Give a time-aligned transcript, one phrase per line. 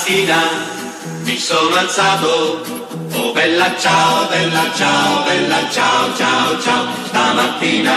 [0.00, 0.40] Stamattina
[1.24, 2.62] mi sono alzato,
[3.16, 6.84] oh bella ciao, bella ciao, bella ciao, ciao, ciao.
[7.04, 7.96] Stamattina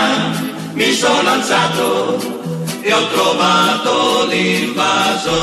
[0.74, 1.88] mi sono alzato
[2.82, 5.38] e ho trovato l'invaso.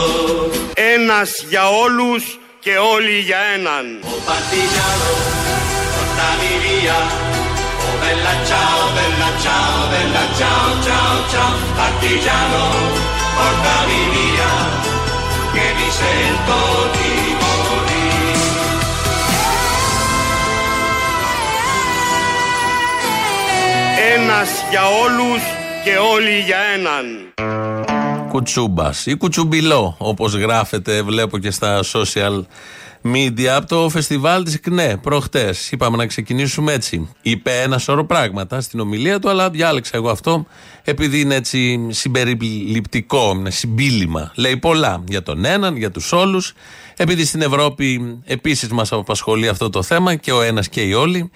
[0.75, 3.87] Ένας για όλους και όλοι για έναν.
[4.03, 5.11] Oh partigiano,
[5.95, 7.01] portami via.
[7.85, 11.53] Oh bella ciao, bella ciao, bella ciao, ciao, ciao.
[11.81, 12.65] Partigiano,
[13.37, 14.53] portami via,
[24.15, 25.43] Ένας για όλους
[25.85, 27.05] και όλοι για έναν.
[28.29, 32.45] Κουτσούμπας ή κουτσουμπιλό, όπως γράφεται, βλέπω και στα social
[33.05, 35.71] media από το φεστιβάλ της ΚΝΕ προχτές.
[35.71, 37.09] Είπαμε να ξεκινήσουμε έτσι.
[37.23, 40.47] Είπε ένα σώρο πράγματα στην ομιλία του, αλλά διάλεξα εγώ αυτό
[40.85, 44.33] επειδή είναι έτσι συμπεριληπτικό, είναι συμπίλημα.
[44.35, 46.53] Λέει πολλά για τον έναν, για τους όλους.
[46.97, 51.31] Επειδή στην Ευρώπη επίσης μας απασχολεί αυτό το θέμα και ο ένας και οι όλοι.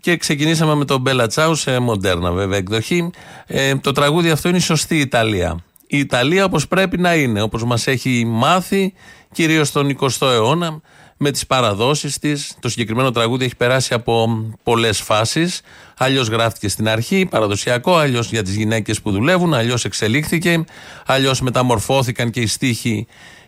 [0.00, 3.10] Και ξεκινήσαμε με τον Μπέλα Τσάου σε μοντέρνα βέβαια εκδοχή.
[3.46, 5.64] Ε, το τραγούδι αυτό είναι η σωστή Ιταλία.
[5.86, 8.92] Η Ιταλία όπως πρέπει να είναι, όπως μας έχει μάθει
[9.36, 10.80] κυρίως στον 20ο αιώνα
[11.16, 12.54] με τις παραδόσεις της.
[12.60, 15.60] Το συγκεκριμένο τραγούδι έχει περάσει από πολλές φάσεις.
[15.98, 20.64] Αλλιώς γράφτηκε στην αρχή, παραδοσιακό, αλλιώς για τις γυναίκες που δουλεύουν, αλλιώς εξελίχθηκε,
[21.06, 23.06] αλλιώς μεταμορφώθηκαν και οι στίχοι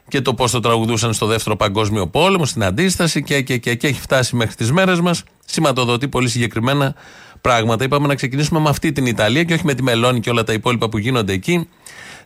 [0.09, 3.87] και το πώς το τραγουδούσαν στο δεύτερο Παγκόσμιο Πόλεμο, στην αντίσταση και, και, και, και
[3.87, 5.23] έχει φτάσει μέχρι τις μέρες μας.
[5.45, 6.95] Σηματοδοτεί πολύ συγκεκριμένα
[7.41, 7.85] πράγματα.
[7.85, 10.53] Είπαμε να ξεκινήσουμε με αυτή την Ιταλία και όχι με τη Μελώνη και όλα τα
[10.53, 11.69] υπόλοιπα που γίνονται εκεί.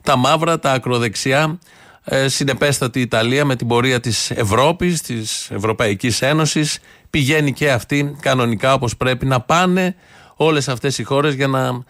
[0.03, 1.59] Τα μαύρα, τα ακροδεξιά,
[2.05, 6.78] ε, συνεπέστατη Ιταλία με την πορεία της Ευρώπης, της Ευρωπαϊκής Ένωσης.
[7.11, 9.94] Πηγαίνει και αυτή κανονικά όπως πρέπει να πάνε
[10.36, 11.84] όλες αυτές οι χώρες για να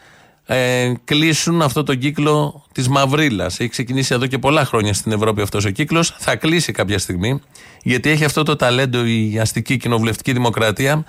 [0.46, 3.60] ε, κλείσουν αυτό το κύκλο της μαυρίλας.
[3.60, 6.14] Έχει ξεκινήσει εδώ και πολλά χρόνια στην Ευρώπη αυτός ο κύκλος.
[6.18, 7.40] Θα κλείσει κάποια στιγμή,
[7.82, 11.04] γιατί έχει αυτό το ταλέντο η αστική κοινοβουλευτική δημοκρατία.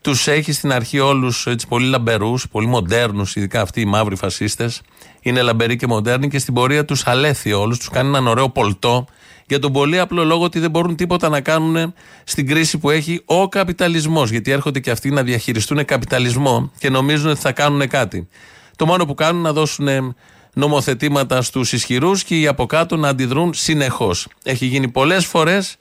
[0.00, 4.82] Τους έχει στην αρχή όλους πολύ λαμπερούς, πολύ μοντέρνους, ειδικά αυτοί οι μαύροι φασίστες.
[5.20, 7.78] Είναι λαμπεροί και μοντέρνοι και στην πορεία τους αλέθει όλους.
[7.78, 9.06] Τους κάνει έναν ωραίο πολτό
[9.46, 11.94] για τον πολύ απλό λόγο ότι δεν μπορούν τίποτα να κάνουν
[12.24, 14.30] στην κρίση που έχει ο καπιταλισμός.
[14.30, 18.28] Γιατί έρχονται και αυτοί να διαχειριστούν καπιταλισμό και νομίζουν ότι θα κάνουν κάτι.
[18.76, 20.14] Το μόνο που κάνουν να δώσουν
[20.52, 24.28] νομοθετήματα στους ισχυρούς και οι από κάτω να αντιδρούν συνεχώς.
[24.44, 25.76] Έχει γίνει πολλές φορές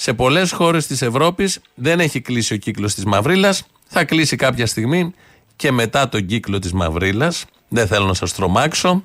[0.00, 1.60] σε πολλές χώρες της Ευρώπης.
[1.74, 3.62] Δεν έχει κλείσει ο κύκλος της Μαυρίλας.
[3.86, 5.14] Θα κλείσει κάποια στιγμή
[5.56, 7.44] και μετά τον κύκλο της Μαυρίλας.
[7.68, 9.02] Δεν θέλω να σας τρομάξω.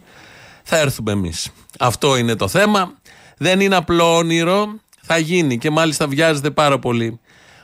[0.64, 1.52] Θα έρθουμε εμείς.
[1.80, 2.94] Αυτό είναι το θέμα.
[3.38, 4.68] Δεν είναι απλό όνειρο.
[5.02, 7.20] Θα γίνει και μάλιστα βιάζεται πάρα πολύ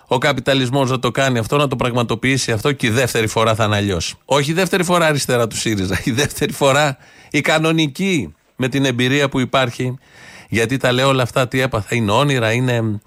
[0.07, 3.63] ο καπιταλισμός να το κάνει αυτό, να το πραγματοποιήσει αυτό και η δεύτερη φορά θα
[3.63, 4.15] είναι αλλιώς.
[4.25, 6.97] Όχι η δεύτερη φορά αριστερά του ΣΥΡΙΖΑ, η δεύτερη φορά
[7.29, 9.97] η κανονική με την εμπειρία που υπάρχει.
[10.51, 12.99] Γιατί τα λέω όλα αυτά, τι έπαθα, είναι όνειρα, είναι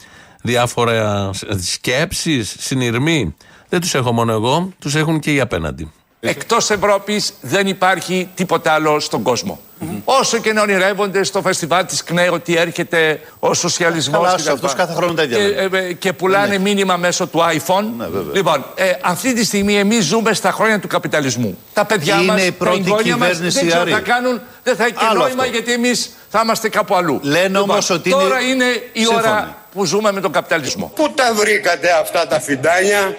[0.42, 3.34] διάφορα σκέψεις, συνειρμοί.
[3.68, 5.92] Δεν τους έχω μόνο εγώ, τους έχουν και οι απέναντι.
[6.28, 9.60] Εκτός Ευρώπης δεν υπάρχει τίποτα άλλο στον κόσμο.
[10.04, 14.22] Όσο και να ονειρεύονται στο φεστιβάλ της ΚΝΕ ότι έρχεται ο σοσιαλισμός.
[14.26, 15.78] Καλά, σε αυτούς κάθε χρόνο τα ίδια και, λένε.
[15.78, 16.58] ε, και πουλάνε Ναι.
[16.58, 17.84] μήνυμα μέσω του iPhone.
[17.98, 18.32] Ναι, βέβαια.
[18.34, 21.58] λοιπόν, ε, αυτή τη στιγμή εμείς ζούμε στα χρόνια του καπιταλισμού.
[21.72, 24.04] Τα παιδιά Είναι μας, η τα πρώτη εγγόνια μας κυβέρνηση δεν ξέρω τι θα Άρη.
[24.04, 25.52] κάνουν, δεν θα έχει και Άλλο νόημα αυτό.
[25.52, 27.12] γιατί εμείς θα είμαστε κάπου αλλού.
[27.12, 29.18] Λοιπόν, Λένε όμως ότι είναι- Τώρα είναι η Σύμφωνοι.
[29.18, 30.92] ώρα που ζούμε με τον καπιταλισμό.
[30.94, 33.16] Πού τα βρήκατε αυτά τα φιντάνια;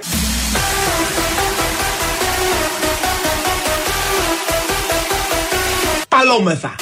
[6.26, 6.76] Παλόμεθα.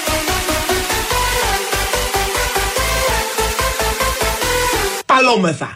[5.06, 5.74] Παλόμεθα.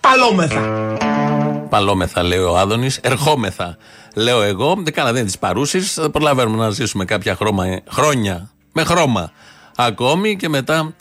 [0.00, 0.60] Παλόμεθα.
[1.68, 2.96] Παλόμεθα, λέει ο Άδωνης.
[2.96, 3.76] Ερχόμεθα,
[4.14, 4.74] λέω εγώ.
[4.78, 5.80] Δεν κάνα δεν τι παρούσει.
[5.80, 9.32] Θα προλαβαίνουμε να ζήσουμε κάποια χρώμα, χρόνια με χρώμα
[9.76, 10.94] ακόμη και μετά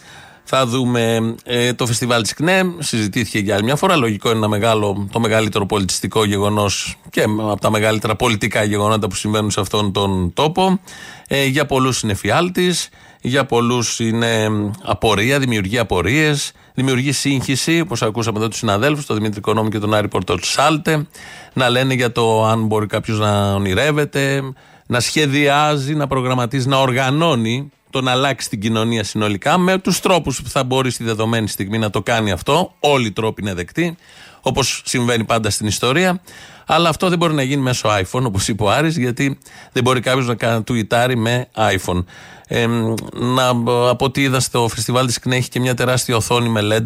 [0.43, 2.61] θα δούμε ε, το φεστιβάλ της ΚΝΕ.
[2.79, 3.95] Συζητήθηκε για άλλη μια φορά.
[3.95, 9.15] Λογικό είναι ένα μεγάλο, το μεγαλύτερο πολιτιστικό γεγονός και από τα μεγαλύτερα πολιτικά γεγονότα που
[9.15, 10.79] συμβαίνουν σε αυτόν τον τόπο.
[11.27, 12.89] Ε, για πολλούς είναι φιάλτης,
[13.21, 14.49] για πολλούς είναι
[14.83, 19.93] απορία, δημιουργεί απορίες, δημιουργεί σύγχυση, όπως ακούσαμε εδώ τους συναδέλφους, τον Δημήτρη Κονόμη και τον
[19.93, 21.07] Άρη Πορτοτσάλτε,
[21.53, 24.41] να λένε για το αν μπορεί κάποιος να ονειρεύεται,
[24.87, 30.41] να σχεδιάζει, να προγραμματίζει, να οργανώνει το να αλλάξει την κοινωνία συνολικά με τους τρόπους
[30.41, 32.73] που θα μπορεί στη δεδομένη στιγμή να το κάνει αυτό.
[32.79, 33.95] Όλοι οι τρόποι είναι δεκτοί,
[34.41, 36.21] όπως συμβαίνει πάντα στην ιστορία.
[36.65, 39.37] Αλλά αυτό δεν μπορεί να γίνει μέσω iPhone, όπως είπε ο Άρης, γιατί
[39.71, 42.03] δεν μπορεί κάποιος να κάνει τουιτάρει με iPhone.
[42.47, 42.67] Ε,
[43.13, 43.47] να,
[43.89, 46.85] από ό,τι είδα στο φεστιβάλ της ΚΝΕ έχει και μια τεράστια οθόνη με LED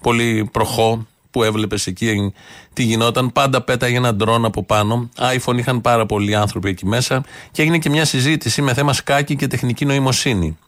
[0.00, 2.32] πολύ προχώ που έβλεπες εκεί
[2.72, 3.32] τι γινόταν.
[3.32, 5.08] Πάντα πέταγε ένα ντρόν από πάνω.
[5.16, 9.36] iPhone είχαν πάρα πολλοί άνθρωποι εκεί μέσα και έγινε και μια συζήτηση με θέμα σκάκι
[9.36, 10.58] και τεχνική νοημοσύνη.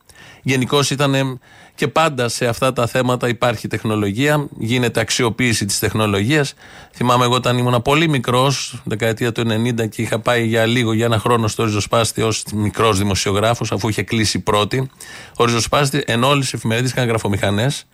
[0.42, 1.40] Γενικώς ήταν
[1.74, 6.54] και πάντα σε αυτά τα θέματα υπάρχει τεχνολογία, γίνεται αξιοποίηση της τεχνολογίας.
[6.92, 11.04] Θυμάμαι εγώ όταν ήμουν πολύ μικρός, δεκαετία του 90 και είχα πάει για λίγο, για
[11.04, 14.90] ένα χρόνο στο ριζοσπάστη ως μικρός δημοσιογράφος, αφού είχε κλείσει πρώτη.
[15.36, 17.86] Ο ριζοσπάστη, ενώ όλε οι εφημερίδε είχαν γραφομηχανές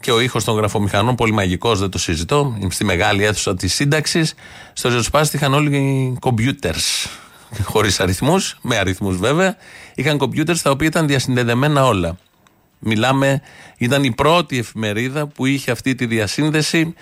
[0.00, 4.34] και ο ήχος των γραφομηχανών, πολύ μαγικός, δεν το συζητώ, στη μεγάλη αίθουσα της σύνταξης.
[4.72, 7.08] Στο ριζοσπάστη είχαν όλοι οι computers
[7.62, 9.56] χωρίς αριθμούς, με αριθμούς βέβαια.
[9.94, 12.16] Είχαν κομπιούτερς τα οποία ήταν διασυνδεδεμένα όλα.
[12.78, 13.42] Μιλάμε,
[13.76, 16.94] ήταν η πρώτη εφημερίδα που είχε αυτή τη διασύνδεση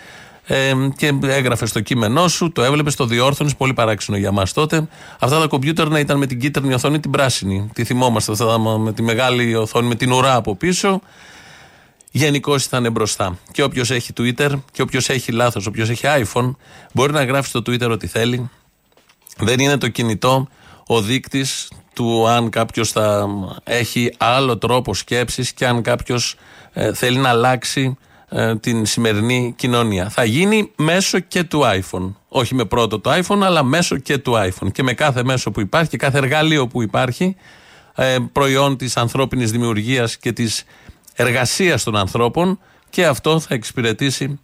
[0.46, 4.88] ε, και έγραφε στο κείμενό σου, το έβλεπες, το διόρθωνες, πολύ παράξενο για μας τότε.
[5.18, 7.70] Αυτά τα κομπιούτερ να ήταν με την κίτρινη οθόνη την πράσινη.
[7.74, 11.00] Τι θυμόμαστε, αυτά με τη μεγάλη οθόνη με την ουρά από πίσω.
[12.10, 13.38] Γενικώς ήταν μπροστά.
[13.52, 16.54] Και όποιος έχει Twitter και όποιος έχει λάθος, όποιος έχει iPhone,
[16.92, 18.50] μπορεί να γράφει στο Twitter ό,τι θέλει.
[19.38, 20.48] Δεν είναι το κινητό
[20.86, 23.26] ο δείκτης του αν κάποιος θα
[23.64, 26.34] έχει άλλο τρόπο σκέψης και αν κάποιος
[26.92, 27.96] θέλει να αλλάξει
[28.30, 30.08] ε, την σημερινή κοινωνία.
[30.08, 32.14] Θα γίνει μέσω και του iPhone.
[32.28, 34.72] Όχι με πρώτο το iPhone, αλλά μέσω και του iPhone.
[34.72, 37.36] Και με κάθε μέσο που υπάρχει και κάθε εργαλείο που υπάρχει,
[37.94, 40.64] ε, προϊόν της ανθρώπινης δημιουργίας και της
[41.18, 42.58] εργασίας των ανθρώπων
[42.90, 44.40] και αυτό θα εξυπηρετήσει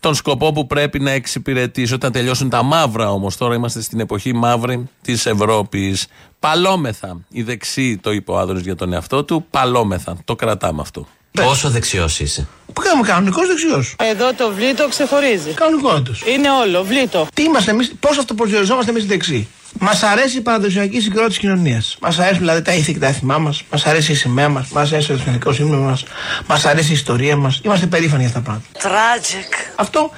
[0.00, 3.36] τον σκοπό που πρέπει να εξυπηρετήσει όταν τελειώσουν τα μαύρα όμως.
[3.36, 6.06] Τώρα είμαστε στην εποχή μαύρη της Ευρώπης.
[6.38, 7.20] Παλόμεθα.
[7.28, 9.46] Η δεξί το είπε ο Άδωνης για τον εαυτό του.
[9.50, 10.16] Παλόμεθα.
[10.24, 11.06] Το κρατάμε αυτό.
[11.30, 13.96] Πόσο δεξιός είσαι; Που κάνουμε κανονικός δεξιός.
[13.98, 15.50] Εδώ το βλήτο ξεχωρίζει.
[15.50, 16.12] Κανονικότατο.
[16.34, 17.26] Είναι όλο, βλήτο.
[17.34, 19.48] Τι είμαστε εμείς, πώς αυτοπροσδιοριζόμαστε εμείς οι δεξιοί;
[19.78, 21.96] Μας αρέσει η παραδοσιακή συγκρότηση κοινωνίας.
[22.00, 23.62] Μας αρέσουν δηλαδή τα ήθη και τα έθιμά μας.
[23.70, 24.68] Μας αρέσει η σημαία μας.
[24.68, 26.04] Μας αρέσει το εθνικό σύμβολο μας.
[26.46, 27.60] Μας αρέσει η ιστορία μας.
[27.64, 28.68] Είμαστε περήφανοι για αυτά τα πράγματα.
[28.78, 29.52] Τράτζικ.
[29.76, 30.10] Αυτό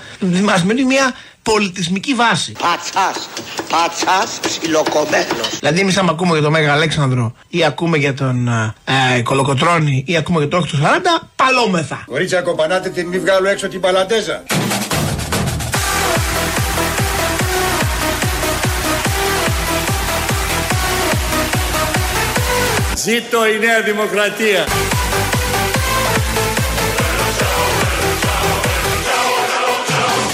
[0.43, 2.53] μας δημιουργεί μια πολιτισμική βάση.
[2.53, 3.29] Πατσάς,
[3.71, 5.59] πατσάς ψιλοκομμένος.
[5.59, 8.49] Δηλαδή, εμείς άμα ακούμε για τον Μέγα Αλέξανδρο ή ακούμε για τον
[8.85, 12.05] ε, Κολοκοτρώνη ή ακούμε για τον Όχθο 40, παλόμεθα.
[12.07, 14.43] Κορίτσια κομπανάτε την μη βγάλω έξω την παλαντέζα.
[23.07, 24.65] Ζήτω η Νέα Δημοκρατία.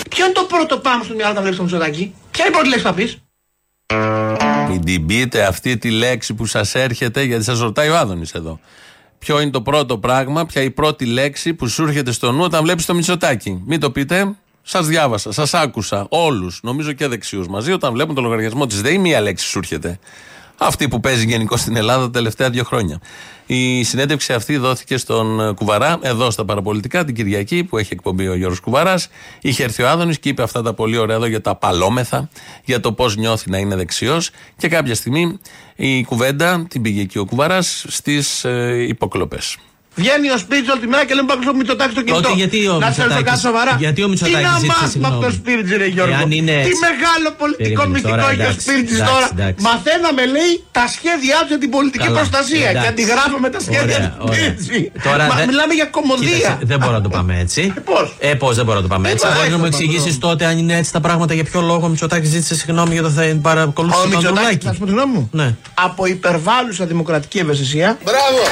[0.08, 2.69] Ποιο είναι το πρώτο πάμε στο μυαλό όταν βλέπεις το Μητσοτάκι, Ποια είναι η πρώτη
[2.69, 3.22] λέξη που θα πεις;
[4.69, 8.60] Μην την πείτε αυτή τη λέξη που σας έρχεται, γιατί σας ρωτάει ο Άδωνης εδώ.
[9.19, 12.62] Ποιο είναι το πρώτο πράγμα, ποια η πρώτη λέξη που σου έρχεται στο νου όταν
[12.62, 13.62] βλέπεις το Μητσοτάκι.
[13.66, 18.20] Μην το πείτε, σας διάβασα, σας άκουσα όλους, νομίζω και δεξιούς μαζί, όταν βλέπουν το
[18.20, 19.98] λογαριασμό της ΔΕΗ, μία λέξη σου έρχεται.
[20.64, 23.00] Αυτή που παίζει γενικώ στην Ελλάδα τα τελευταία δύο χρόνια.
[23.47, 28.29] Η συνέντευξη αυτή δόθηκε στον ε, Κουβαρά, εδώ στα Παραπολιτικά, την Κυριακή, που έχει εκπομπή
[28.29, 29.09] ο Γιώργος Κουβαράς.
[29.41, 32.29] Είχε έρθει ο Άδωνης και είπε αυτά τα πολύ ωραία εδώ για τα παλόμεθα,
[32.64, 34.31] για το πώς νιώθει να είναι δεξιός.
[34.56, 35.38] Και κάποια στιγμή
[35.76, 39.56] η κουβέντα την πήγε εκεί ο Κουβαράς στις ε, υποκλοπές.
[40.00, 42.23] Βγαίνει ο Σπίριτζ όλη τη μέρα και λέμε πάμε στο Μητσοτάκι στο κινητό.
[42.23, 43.73] Τότε γιατί ο να σε ρωτήσω κάτι Μητσοτάκης- σοβαρά.
[43.85, 45.25] γιατί ο Μητσοτάκης Τι να ζήτησε μάθουμε από συγγνώμη.
[45.27, 46.81] το Σπίριτζ, ρε Γιώργο; Εάν είναι Τι έτσι.
[46.89, 49.27] μεγάλο πολιτικό Περίμενε μυστικό τώρα, έχει ο εντάξει, Σπίριτζ εντάξει, τώρα.
[49.37, 49.61] εντάξει.
[49.69, 52.69] Μαθαίναμε, λέει, τα σχέδιά του για την πολιτική Καλά, προστασία.
[52.73, 52.81] εντάξει.
[52.83, 54.50] Και αντιγράφουμε τα σχέδια Ωραία, του ωραία.
[54.65, 54.67] Σπίριτζ.
[55.09, 56.39] Τώρα Μα δεν- Μιλάμε για κομμωδία.
[56.39, 57.62] Κοίταξε, δεν μπορώ να το πάμε έτσι.
[57.91, 59.25] πώς; Ε, πώς δεν μπορώ να το πάμε Ε, έτσι.
[59.27, 60.32] μα, Μπορεί να έτσι μου το πάμε, εξηγήσεις μπράβο.
[60.32, 63.11] τότε αν είναι έτσι τα πράγματα για ποιο λόγο ο Μητσοτάκης ζήτησε συγγνώμη για το
[63.19, 64.67] θα Ο παρακολούθησε τον Μητσοτάκης, Ανδρουλάκη.
[64.67, 65.25] να σου πω τη γνώμη μου.
[65.41, 65.49] Ναι.
[65.87, 68.43] Από υπερβάλλουσα δημοκρατική ευαισθησία, Μπράβο.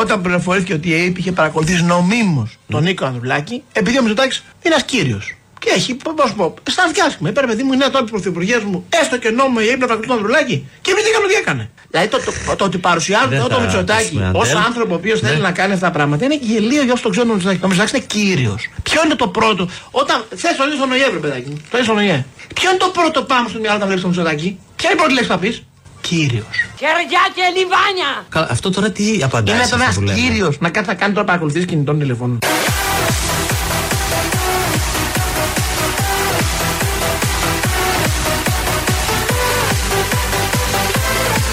[0.00, 4.74] Όταν πληροφορήθηκε ότι η ΑΕΠ είχε παρακολουθήσει νομίμως τον Νίκο Ανδρουλάκη, επειδή ο Μητσοτάκης είναι
[4.74, 5.20] ένα κύριο.
[5.58, 7.26] Και έχει, πώς σου πω, στα αυτιά μου.
[7.26, 9.86] Είπε, ρε παιδί μου, είναι τώρα τη πρωθυπουργία μου, έστω και νόμο η ΑΕΠ να
[9.86, 10.56] παρακολουθεί τον Ανδρουλάκη.
[10.80, 11.70] Και επειδή έκανε ό,τι έκανε.
[11.90, 14.62] Δηλαδή το, το, το, ότι παρουσιάζουν Δεν εδώ τον θα Μητσοτάκη πούμε, ως Αντέλ.
[14.68, 15.42] άνθρωπο ο οποίος θέλει Ναι.
[15.42, 17.64] να κάνει αυτά τα πράγματα είναι γελίο για όσους το ξέρουν τον Μητσοτάκη.
[17.64, 18.68] Ο Μητσοτάκης είναι κύριος.
[18.82, 21.84] Ποιο είναι το πρώτο, όταν θες το δει στον ΟΗΕ, βρε παιδάκι μου, το δει
[21.84, 22.24] στον ΟΗΕ.
[22.54, 25.12] Ποιο είναι το πρώτο πάμε στο μυαλό όταν βλέπεις τον Μητσοτάκη, ποια είναι η πρώτη
[25.16, 25.62] λέξη που θα πεις;
[26.08, 26.46] Κύριος.
[26.78, 28.24] Χεριά και λιβάνια.
[28.28, 29.56] Καλά, αυτό τώρα τι απαντάει.
[29.56, 31.98] Είναι σε το αυτό που ένα λέμε; κύριος να κάθεται να κάνει τώρα παρακολουθήσεις κινητών
[31.98, 32.38] τηλεφώνων.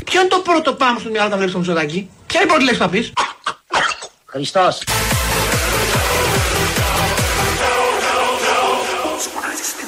[0.06, 2.64] Ποιο είναι το πρώτο πάμε στο μυαλό όταν βλέπεις το Μητσοτάκι, Ποια είναι η πρώτη
[2.64, 3.12] λέξη που θα πεις;
[4.26, 4.84] Χριστός.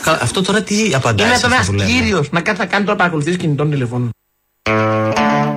[0.03, 1.27] Καλά, αυτό τώρα τι απαντάει.
[1.27, 3.70] Είναι σε το αυτό ένα που λέμε; κύριος να κάθεται να κάνει τώρα παρακολουθήσεις κινητών
[3.70, 4.10] τηλεφώνων.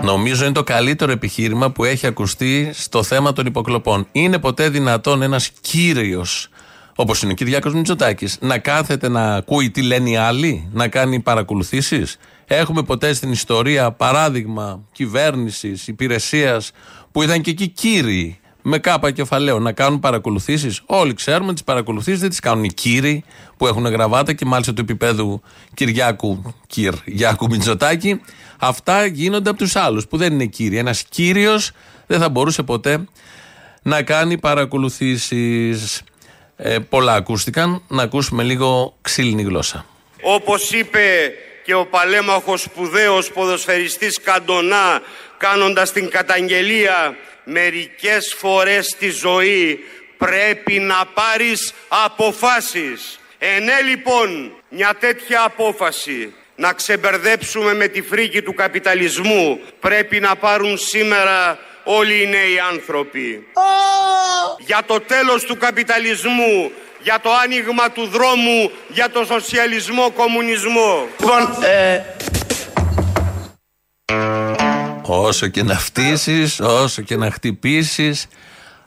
[0.03, 4.07] Νομίζω είναι το καλύτερο επιχείρημα που έχει ακουστεί στο θέμα των υποκλοπών.
[4.13, 6.49] Είναι ποτέ δυνατόν ένας κύριος,
[6.97, 11.21] όπως είναι ο Κυριάκος Μητσοτάκης, να κάθεται να ακούει τι λένε οι άλλοι, να κάνει
[11.21, 16.71] παρακολουθήσεις; Έχουμε ποτέ στην ιστορία παράδειγμα κυβέρνησης, υπηρεσίας
[17.13, 20.83] που ήταν και εκεί κύριοι με κάπα κεφαλαίο να κάνουν παρακολουθήσεις.
[20.87, 23.25] Όλοι ξέρουμε τις παρακολουθήσεις δεν τις κάνουν οι κύριοι
[23.57, 25.43] που έχουν γραβάτα και μάλιστα του επίπεδου
[25.75, 28.21] Κυριάκου, Κυριάκου Μητσοτάκη.
[28.59, 30.79] Αυτά γίνονται από τους άλλους που δεν είναι κύριοι.
[30.79, 31.71] Ένας κύριος
[32.07, 33.05] δεν θα μπορούσε ποτέ
[33.83, 36.03] να κάνει παρακολουθήσεις.
[36.57, 37.83] Ε, πολλά ακούστηκαν.
[37.89, 39.87] Να ακούσουμε λίγο ξύλινη γλώσσα.
[40.23, 41.33] Όπως είπε
[41.65, 45.01] και ο παλέμαχος σπουδαίος ποδοσφαιριστής Καντονά
[45.39, 47.17] κάνοντας την καταγγελία
[47.47, 49.85] μερικές φορές στη ζωή
[50.17, 53.21] πρέπει να πάρεις αποφάσεις.
[53.39, 60.79] Ενέ λοιπόν μια τέτοια απόφαση να ξεμπερδέψουμε με τη φρίκη του καπιταλισμού πρέπει να πάρουν
[60.79, 63.47] σήμερα όλοι οι νέοι άνθρωποι.
[64.59, 66.73] Για το τέλος του καπιταλισμού,
[67.03, 71.09] για το άνοιγμα του δρόμου, για το σοσιαλισμό, κομμουνισμό.
[71.19, 72.01] Λοιπόν, ε,
[75.07, 78.27] Όσο και να φτύσεις, όσο και να χτυπήσεις,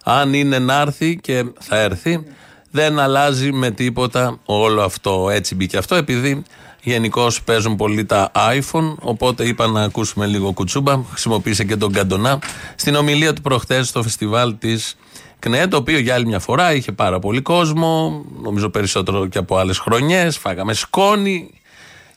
[0.04, 2.24] αν είναι να έρθει και θα έρθει,
[2.72, 5.30] δεν αλλάζει με τίποτα όλο αυτό.
[5.30, 6.44] Έτσι μπήκε αυτό, επειδή
[6.82, 8.96] γενικώ παίζουν πολύ τα iPhone.
[9.00, 11.02] Οπότε είπα να ακούσουμε λίγο κουτσούμπα.
[11.10, 12.40] Χρησιμοποίησε και τον Καντονά
[12.76, 14.96] στην ομιλία του προχθέ στο φεστιβάλ της
[15.40, 19.58] ΚΝΕ, το οποίο για άλλη μια φορά είχε πάρα πολύ κόσμο, νομίζω περισσότερο και από
[19.58, 20.38] άλλες χρονιές.
[20.38, 21.52] Φάγαμε σκόνη,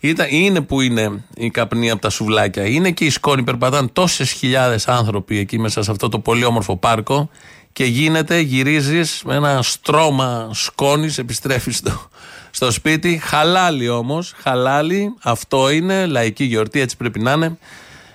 [0.08, 2.66] ήταν, είναι που είναι η καπνή από τα σουβλάκια.
[2.66, 3.42] Είναι και οι σκόνη.
[3.42, 7.30] Περπατάνε τόσες χιλιάδες άνθρωποι εκεί μέσα σε αυτό το πολύ όμορφο πάρκο
[7.72, 12.08] και γίνεται, γυρίζεις με ένα στρώμα σκόνης, επιστρέφεις στο,
[12.50, 13.20] στο σπίτι.
[13.22, 15.14] Χαλάλι όμως, χαλάλι.
[15.22, 17.58] Αυτό είναι λαϊκή γιορτή, έτσι πρέπει να είναι.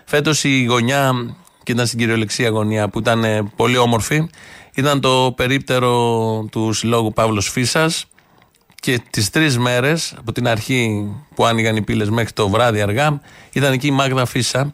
[0.06, 4.30] Φέτος η γωνιά, και ήταν στην κυριολεξία γωνιά που ήταν ε, πολύ όμορφη,
[4.76, 5.94] ήταν το περίπτερο
[6.52, 8.06] του συλλόγου Παύλος Φίσας
[8.88, 13.22] και τις τρεις μέρες, από την αρχή που άνοιγαν οι πύλες μέχρι το βράδυ αργά,
[13.54, 14.74] ήταν εκεί η Μάγδα Φίσα,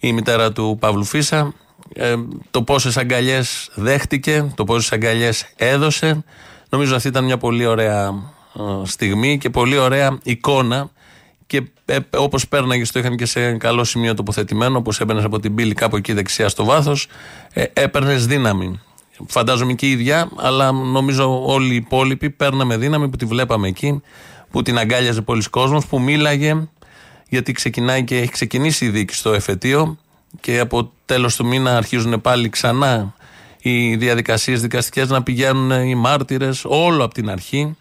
[0.00, 1.54] η μητέρα του Παύλου Φίσα.
[1.94, 2.14] Ε,
[2.50, 6.24] το πόσες αγκαλιές δέχτηκε, το πόσες αγκαλιές έδωσε.
[6.68, 8.06] Νομίζω αυτή ήταν μια πολύ ωραία
[8.54, 10.90] ε, στιγμή και πολύ ωραία εικόνα.
[11.46, 15.54] Και ε, όπως πέρναγε, το είχαν και σε καλό σημείο τοποθετημένο, όπως έμπαινες από την
[15.54, 17.06] πύλη κάπου εκεί δεξιά στο βάθος,
[17.52, 18.80] ε, έπαιρνες δύναμη.
[19.26, 24.02] Φαντάζομαι και η ίδια, αλλά νομίζω όλοι οι υπόλοιποι παίρναμε δύναμη που τη βλέπαμε εκεί,
[24.50, 26.68] που την αγκάλιαζε πολλοί κόσμος, που μίλαγε,
[27.28, 29.98] γιατί ξεκινάει και έχει ξεκινήσει η δίκη στο εφετείο
[30.40, 33.14] και από τέλος του μήνα αρχίζουν πάλι ξανά
[33.58, 37.76] οι διαδικασίες δικαστικές να πηγαίνουν οι μάρτυρες, όλο από την αρχή,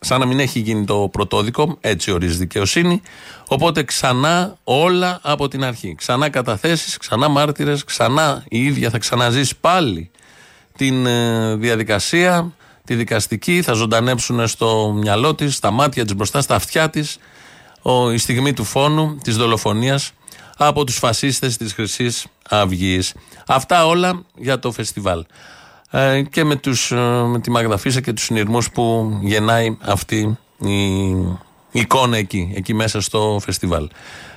[0.00, 3.02] σαν να μην έχει γίνει το πρωτόδικο, έτσι ορίζει δικαιοσύνη.
[3.48, 5.94] Οπότε ξανά όλα από την αρχή.
[5.94, 10.10] Ξανά καταθέσεις, ξανά μάρτυρες, ξανά η ίδια θα ξαναζήσει πάλι
[10.76, 12.52] την ε, διαδικασία,
[12.84, 17.18] τη δικαστική, θα ζωντανέψουν στο μυαλό της, στα μάτια της, μπροστά στα αυτιά της,
[18.12, 20.12] η στιγμή του φόνου, της δολοφονίας
[20.56, 23.14] από τους φασίστες της Χρυσής Αυγής.
[23.46, 25.24] Αυτά όλα για το φεστιβάλ.
[25.90, 31.16] Ε, και με, τους, ε, με τη Μαγδαφίσα και τους συνειρμούς που γεννάει αυτή η
[31.70, 33.88] εικόνα εκεί, εκεί μέσα στο φεστιβάλ.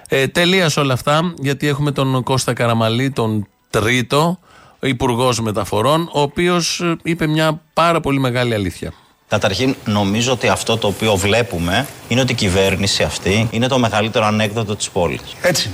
[0.07, 4.39] Ε, τελεία όλα αυτά, γιατί έχουμε τον Κώστα Καραμαλή, τον τρίτο,
[4.87, 8.93] Υπουργός Μεταφορών, ο οποίος είπε μια πάρα πολύ μεγάλη αλήθεια.
[9.27, 14.25] Καταρχήν, νομίζω ότι αυτό το οποίο βλέπουμε είναι ότι η κυβέρνηση αυτή είναι το μεγαλύτερο
[14.25, 15.21] ανέκδοτο της πόλης.
[15.41, 15.71] έτσι.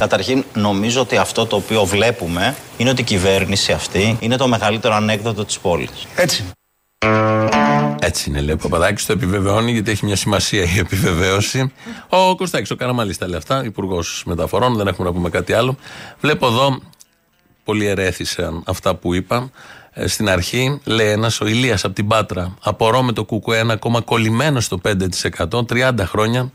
[0.00, 4.94] Καταρχήν, νομίζω ότι αυτό το οποίο βλέπουμε είναι ότι η κυβέρνηση αυτή είναι το μεγαλύτερο
[4.94, 6.06] ανέκδοτο της πόλης.
[6.16, 6.44] Έτσι.
[8.00, 11.72] Έτσι είναι, λέει ο Παπαδάκης, το επιβεβαιώνει γιατί έχει μια σημασία η επιβεβαίωση.
[12.08, 15.76] Ο Κωστάκης, ο Καραμαλή τα λέει αυτά, υπουργός μεταφορών, δεν έχουμε να πούμε κάτι άλλο.
[16.20, 16.80] Βλέπω εδώ,
[17.64, 19.50] πολύ ερέθησαν αυτά που είπα.
[19.92, 22.54] Ε, στην αρχή λέει ένας ο Ηλίας από την Πάτρα.
[22.62, 26.50] Απορώ με το Κουκουέ ένα ακόμα κολλημένο στο 5%, 30 χρόνια.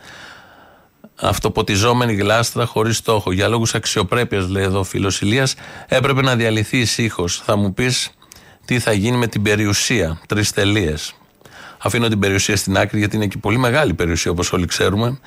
[1.15, 3.31] Αυτοποτιζόμενη γλάστρα χωρίς στόχο.
[3.31, 5.55] Για λόγους αξιοπρέπειας, λέει εδώ ο φίλος Ηλίας,
[5.87, 7.27] έπρεπε να διαλυθεί ησύχω.
[7.27, 8.09] Θα μου πεις
[8.65, 10.21] τι θα γίνει με την περιουσία.
[10.27, 11.15] Τρεις τελείες.
[11.77, 15.19] Αφήνω την περιουσία στην άκρη γιατί είναι και πολύ μεγάλη περιουσία όπως όλοι ξέρουμε.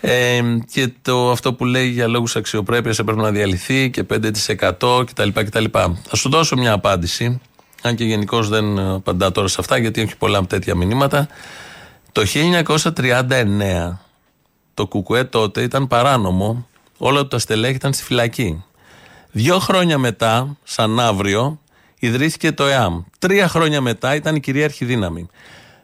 [0.00, 0.40] Ε,
[0.72, 5.28] και το, αυτό που λέει για λόγους αξιοπρέπειας έπρεπε να διαλυθεί και 5% κτλ.
[5.32, 5.64] κτλ.
[6.08, 7.40] Θα σου δώσω μια απάντηση.
[7.82, 11.28] Αν και γενικώς δεν απαντά τώρα σε αυτά γιατί έχει πολλά τέτοια μηνύματα.
[12.12, 12.22] Το
[12.94, 14.03] 1939
[14.74, 16.66] το κουκουέ τότε ήταν παράνομο.
[16.98, 18.64] Όλα τα στελέχη ήταν στη φυλακή.
[19.30, 21.60] Δύο χρόνια μετά, σαν αύριο,
[21.98, 23.02] ιδρύθηκε το ΕΑΜ.
[23.18, 25.28] Τρία χρόνια μετά ήταν η κυρίαρχη δύναμη.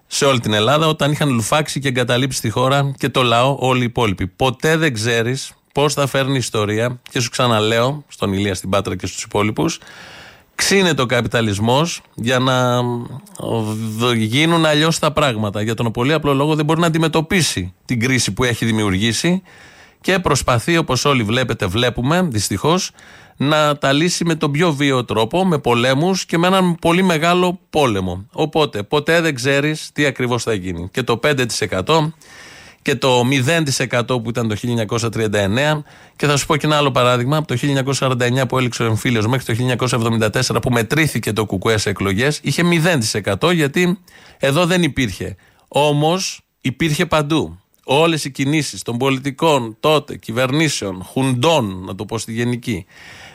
[0.07, 3.81] Σε όλη την Ελλάδα, όταν είχαν λουφάξει και εγκαταλείψει τη χώρα και το λαό, όλοι
[3.81, 4.27] οι υπόλοιποι.
[4.27, 7.01] Ποτέ δεν ξέρεις πώς θα φέρνει ιστορία.
[7.11, 9.79] Και σου ξαναλέω, στον Ηλία, στην Πάτρα και στους υπόλοιπους,
[10.61, 12.83] ξύνεται ο καπιταλισμός για να
[13.99, 15.63] δ- γίνουν αλλιώς τα πράγματα.
[15.63, 19.43] Για τον πολύ απλό λόγο δεν μπορεί να αντιμετωπίσει την κρίση που έχει δημιουργήσει
[20.01, 22.91] και προσπαθεί, όπως όλοι βλέπετε, βλέπουμε δυστυχώς,
[23.37, 27.59] να τα λύσει με τον πιο βίαιο τρόπο, με πολέμους και με έναν πολύ μεγάλο
[27.71, 28.27] πόλεμο.
[28.33, 30.89] Οπότε, ποτέ δεν ξέρεις τι ακριβώς θα γίνει.
[30.93, 32.13] Και το 5%
[32.83, 33.23] και το
[33.89, 34.57] 0% που ήταν το
[34.99, 35.83] 1939
[36.17, 37.37] και θα σου πω και ένα άλλο παράδειγμα.
[37.37, 37.57] Από το
[37.99, 42.63] 1949 που έληξε ο εμφύλιος μέχρι το 1974 που μετρήθηκε το κουκουές σε εκλογές είχε
[43.43, 43.99] 0% γιατί
[44.39, 45.37] εδώ δεν υπήρχε.
[45.69, 47.59] Όμως υπήρχε παντού.
[47.85, 52.87] Όλες οι κινήσεις των πολιτικών τότε κυβερνήσεων, χουντών να το πω στη γενική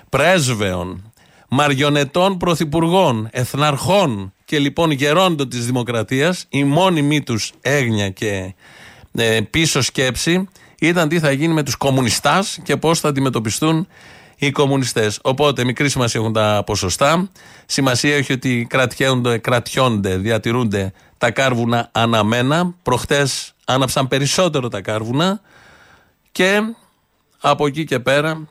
[0.09, 1.11] πρέσβεων
[1.49, 8.53] μαριονετών πρωθυπουργών, εθναρχών και λοιπόν γερόντων της δημοκρατίας η μόνιμη τους έγνοια και ε,
[9.49, 10.47] πίσω σκέψη
[10.79, 13.87] ήταν τι θα γίνει με τους κομμουνιστάς και πώς θα αντιμετωπιστούν
[14.37, 15.19] οι κομμουνιστές.
[15.21, 17.29] Οπότε μικρή σημασία έχουν τα ποσοστά.
[17.65, 22.73] Σημασία έχει ότι κρατιόνται, κρατιόνται, διατηρούνται τα κάρβουνα αναμένα.
[22.83, 25.41] Προχτές άναψαν περισσότερο τα κάρβουνα
[26.31, 26.61] και
[27.39, 28.47] από εκεί και πέρα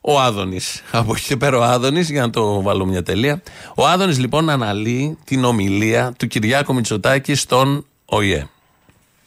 [0.00, 0.82] ο Άδωνης.
[0.92, 3.42] Από εκεί και πέρα ο Άδωνης, για να το βάλω μια τελεία.
[3.74, 8.48] Ο Άδωνης λοιπόν αναλύει την ομιλία του Κυριάκου Μητσοτάκη στον ΟΗΕ.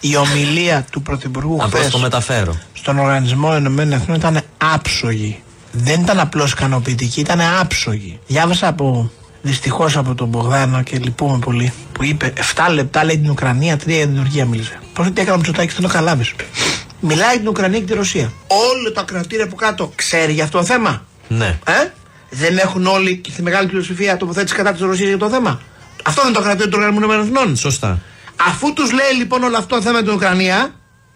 [0.05, 2.57] Η ομιλία του Πρωθυπουργού Απλώς χθες το μεταφέρω.
[2.73, 5.43] στον Οργανισμό Ενωμένων Εθνών ήταν άψογη.
[5.71, 8.19] Δεν ήταν απλώς ικανοποιητική, ήταν άψογη.
[8.27, 13.29] Διάβασα από δυστυχώς από τον Μπογδάνο και λυπούμε πολύ που είπε 7 λεπτά λέει την
[13.29, 14.79] Ουκρανία, 3 για την Τουρκία μίλησε.
[14.93, 16.25] Πώς τι έκανε ο Μητσοτάκη, δεν το καλάβει.
[16.99, 18.31] Μιλάει για την Ουκρανία και τη Ρωσία.
[18.47, 21.05] Όλα τα κρατήρια που κάτω ξέρει για αυτό το θέμα.
[21.27, 21.57] Ναι.
[21.65, 21.91] Ε;
[22.29, 25.59] Δεν έχουν όλοι και στη μεγάλη πλειοψηφία τοποθέτηση κατά της Ρωσίας για το θέμα.
[26.03, 27.55] Αυτό δεν είναι το κρατήριο του Οργανισμού Ηνωμένων Εθνών.
[27.55, 27.99] Σωστά.
[28.35, 30.75] Αφού τους λέει λοιπόν όλο αυτό το θέμα με την Ουκρανία,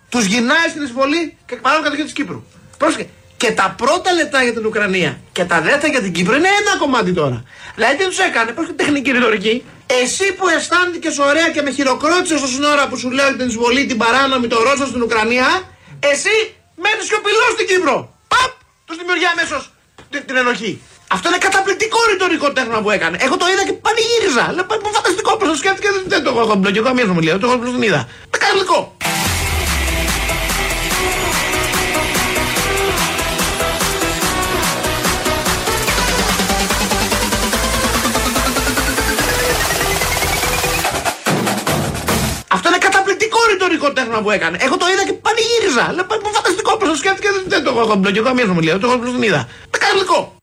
[0.09, 2.43] τους γυρνάει στην εισβολή και παρόν κατοχή της Κύπρου.
[2.77, 3.09] Πρόσεχε.
[3.37, 6.77] Και τα πρώτα λεπτά για την Ουκρανία και τα δεύτερα για την Κύπρο είναι ένα
[6.77, 7.43] κομμάτι τώρα.
[7.75, 9.63] Δηλαδή τι τους έκανε, πρόσεχε τεχνική ρητορική.
[10.01, 13.97] Εσύ που αισθάνθηκες ωραία και με χειροκρότησες όσον ώρα που σου λέω την εισβολή, την
[13.97, 15.47] παράνομη, το Ρώσο στην Ουκρανία,
[15.99, 16.35] εσύ
[16.83, 17.95] μένεις σιωπηλός στην Κύπρο.
[18.27, 18.51] Παπ!
[18.85, 19.71] Τους δημιουργεί αμέσως
[20.09, 20.81] την, την ενοχή.
[21.15, 23.17] Αυτό είναι καταπληκτικό ρητορικό τέχνημα που έκανε.
[23.21, 24.51] Εγώ το είδα και πανηγύριζα.
[24.53, 25.87] Λέω «Πα- φανταστικό πώ το σκέφτηκε.
[25.91, 26.75] Δεν, δεν το έχω μπλοκ.
[26.75, 27.39] Εγώ αμέσω μου λέω.
[27.39, 28.07] Το έχω απλώς την είδα.
[28.29, 28.95] Καταπληκτικό.
[42.47, 44.57] Αυτό είναι καταπληκτικό ρητορικό τέχνημα που έκανε.
[44.61, 45.93] Εγώ το είδα και πανηγύριζα.
[45.93, 47.27] Λέω «Πα- φανταστικό πώ το σκέφτηκε.
[47.31, 48.15] Δεν, δεν το έχω μπλοκ.
[48.15, 48.79] Εγώ αμέσω μου λέω.
[48.79, 49.47] Το έχω απλώς την είδα.
[49.69, 50.36] Καταπληκτικό.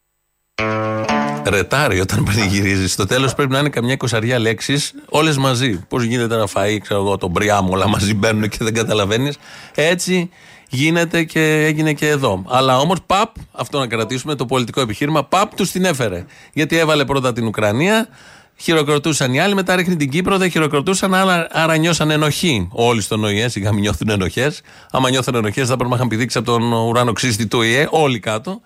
[1.45, 2.93] Ρετάρει όταν πανηγυρίζεις.
[2.93, 5.85] Στο τέλος πρέπει να είναι καμιά εικοσαριά λέξεις, όλες μαζί.
[5.88, 9.37] Πώς γίνεται να φάει, ξέρω εγώ, τον μπριάμ, όλα μαζί μπαίνουν και δεν καταλαβαίνεις.
[9.75, 10.31] Έτσι
[10.69, 12.45] γίνεται και έγινε και εδώ.
[12.49, 16.25] Αλλά όμως, παπ, αυτό να κρατήσουμε το πολιτικό επιχείρημα, παπ τους την έφερε.
[16.53, 18.09] Γιατί έβαλε πρώτα την Ουκρανία,
[18.57, 22.69] χειροκροτούσαν οι άλλοι, μετά ρίχνει την Κύπρο, δεν χειροκροτούσαν, άρα, άρα νιώσαν ενοχή.
[22.71, 24.61] Όλοι στον ΟΗΕ, σιγά μην νιώθουν ενοχές.
[24.90, 28.19] Άμα νιώθουν ενοχές, θα πρέπει να είχαν πηδήξει από τον ουράνο ξύστη του ΟΗΕ, όλοι
[28.19, 28.61] κάτω.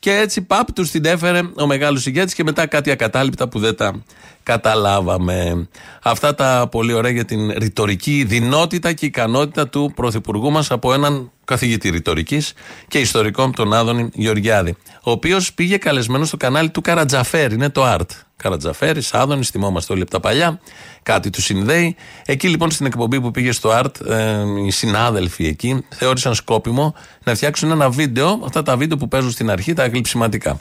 [0.00, 3.76] Και έτσι παπ τους την έφερε ο μεγάλος ηγέτης και μετά κάτι ακατάληπτα που δεν
[3.76, 4.02] τα
[4.50, 5.68] καταλάβαμε.
[6.02, 11.30] Αυτά τα πολύ ωραία για την ρητορική δυνότητα και ικανότητα του Πρωθυπουργού μας από έναν
[11.44, 12.52] καθηγητή ρητορικής
[12.88, 14.76] και ιστορικών, τον Άδωνη Γεωργιάδη.
[15.02, 18.10] Ο οποίος πήγε καλεσμένο στο κανάλι του Καρατζαφέρ, είναι το Art.
[18.36, 20.60] Καρατζαφέρης, Άδωνης, θυμόμαστε όλοι από τα παλιά.
[21.02, 21.96] Κάτι του συνδέει.
[22.26, 27.34] Εκεί λοιπόν στην εκπομπή που πήγε στο Art, ε, οι συνάδελφοι εκεί θεώρησαν σκόπιμο να
[27.34, 30.60] φτιάξουν ένα βίντεο, αυτά τα βίντεο που παίζουν στην αρχή, τα γλυψιματικά.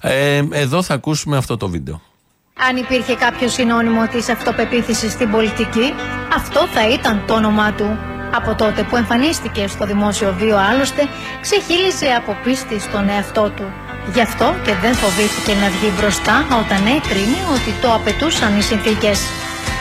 [0.00, 2.07] Ε, εδώ θα ακούσουμε αυτό το βίντεο.
[2.66, 5.94] Αν υπήρχε κάποιο συνώνυμο της αυτοπεποίθησης στην πολιτική,
[6.34, 7.98] αυτό θα ήταν το όνομά του.
[8.34, 11.08] Από τότε που εμφανίστηκε στο δημόσιο βίο άλλωστε,
[11.40, 13.72] ξεχύλιζε από πίστη στον εαυτό του.
[14.14, 19.20] Γι' αυτό και δεν φοβήθηκε να βγει μπροστά όταν έκρινε ότι το απαιτούσαν οι συνθήκες.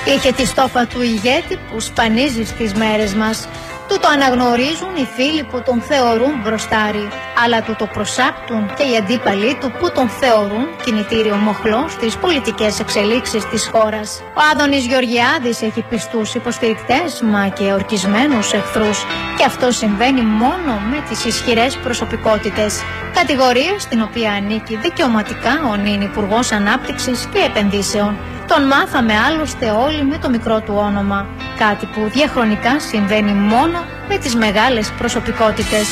[0.06, 3.48] Είχε τη στόφα του ηγέτη που σπανίζει στις μέρες μας.
[3.88, 7.08] Του το αναγνωρίζουν οι φίλοι που τον θεωρούν μπροστάρι,
[7.44, 12.80] αλλά του το προσάπτουν και οι αντίπαλοι του που τον θεωρούν κινητήριο μοχλό στις πολιτικές
[12.80, 14.22] εξελίξεις της χώρας.
[14.24, 19.06] Ο Άδωνης Γεωργιάδης έχει πιστούς υποστηρικτές μα και ορκισμένους εχθρούς
[19.38, 22.82] και αυτό συμβαίνει μόνο με τις ισχυρές προσωπικότητες.
[23.14, 28.18] Κατηγορία στην οποία ανήκει δικαιωματικά ο νυν Υπουργός Ανάπτυξης και Επενδύσεων.
[28.48, 31.26] Τον μάθαμε άλλωστε όλοι με το μικρό του όνομα.
[31.58, 33.80] Κάτι που διαχρονικά συμβαίνει μόνο
[34.10, 35.86] με τις μεγάλες προσωπικότητες.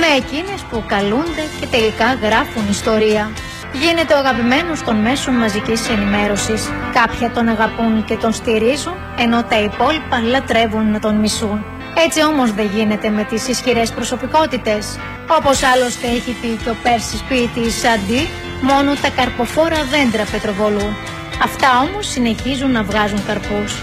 [0.00, 3.30] Με εκείνες που καλούνται και τελικά γράφουν ιστορία.
[3.72, 6.70] Γίνεται ο αγαπημένος των μέσων μαζικής ενημέρωσης.
[6.92, 11.64] Κάποια τον αγαπούν και τον στηρίζουν, ενώ τα υπόλοιπα λατρεύουν να τον μισούν.
[12.04, 14.98] Έτσι όμως δεν γίνεται με τις ισχυρές προσωπικότητες.
[15.38, 18.28] Όπως άλλωστε έχει πει και ο Πέρσης ποιητής Σαντί,
[18.62, 20.96] μόνο τα καρποφόρα δέντρα Πετροβολού.
[21.44, 23.82] Αυτά όμως συνεχίζουν να βγάζουν καρπούς.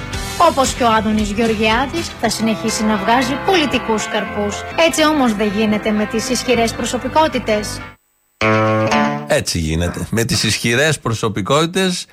[0.49, 4.55] Όπως και ο Άδωνης Γεωργιάδης θα συνεχίσει να βγάζει πολιτικούς καρπούς.
[4.87, 7.81] Έτσι όμως δεν γίνεται με τις ισχυρές προσωπικότητες.
[9.27, 10.07] Έτσι γίνεται.
[10.11, 12.05] Με τις ισχυρές προσωπικότητες,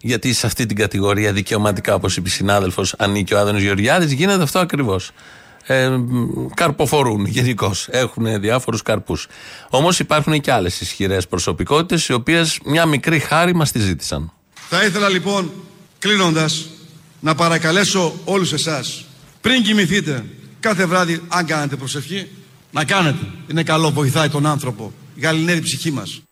[0.00, 4.42] γιατί σε αυτή την κατηγορία δικαιωματικά, όπως είπε η συνάδελφος, ανήκει ο Άδωνο Γεωργιάδης, γίνεται
[4.42, 5.10] αυτό ακριβώς.
[5.66, 5.90] Ε,
[6.54, 7.88] καρποφορούν γενικώς.
[7.90, 9.26] Έχουν διάφορους καρπούς.
[9.70, 14.32] Όμως υπάρχουν και άλλες ισχυρές προσωπικότητες, οι οποίες μια μικρή χάρη μας τη ζήτησαν.
[14.72, 15.52] Θα ήθελα λοιπόν,
[15.98, 16.66] κλείνοντας,
[17.20, 19.04] να παρακαλέσω όλους εσάς,
[19.40, 20.24] πριν κοιμηθείτε
[20.60, 22.28] κάθε βράδυ, αν κάνετε προσευχή,
[22.70, 23.26] να κάνετε.
[23.50, 24.92] Είναι καλό, βοηθάει τον άνθρωπο.
[25.20, 26.22] Γαλινεύει η ψυχή μας.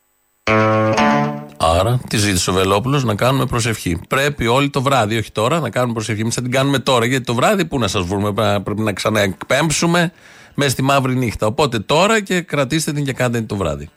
[1.57, 4.01] Άρα, τη ζήτησε ο Βελόπουλος να κάνουμε προσευχή.
[4.09, 6.21] Πρέπει όλοι το βράδυ, όχι τώρα, να κάνουμε προσευχή.
[6.21, 8.33] Εμείς θα την κάνουμε τώρα, γιατί το βράδυ πού να σας βρούμε,
[8.65, 10.13] πρέπει να ξαναεκπέμψουμε
[10.55, 11.47] μέσα στη μαύρη νύχτα.
[11.47, 13.89] Οπότε τώρα και κρατήστε την και κάντε την το βράδυ.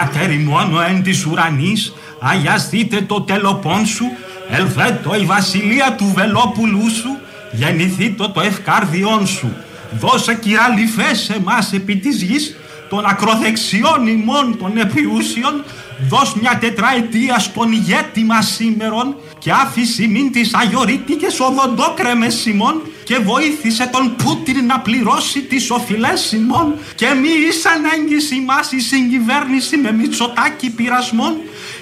[0.00, 4.04] Πάτερ μόνο εν της ουρανής, αγιαστείτε το τελοπών σου,
[4.50, 7.18] ελθέτω η βασιλεία του Βελόπουλου σου,
[7.52, 9.56] γεννηθήτω το ευκάρδιόν σου.
[9.98, 12.56] Δώσε κυραλιφές εμάς επί της γης,
[12.88, 15.64] των ακροδεξιών ημών των επιούσιων,
[16.08, 23.18] δώσ' μια τετραετία στον ηγέτη μας σήμερον και άφηση μην τις αγιορείτικες οδοντόκρεμες ημών και
[23.18, 26.74] βοήθησε τον Πούτιν να πληρώσει τις οφειλές ημών.
[26.94, 31.36] Και μη εις ανάγκηση μας η συγκυβέρνηση με μυτσοτάκι πειρασμών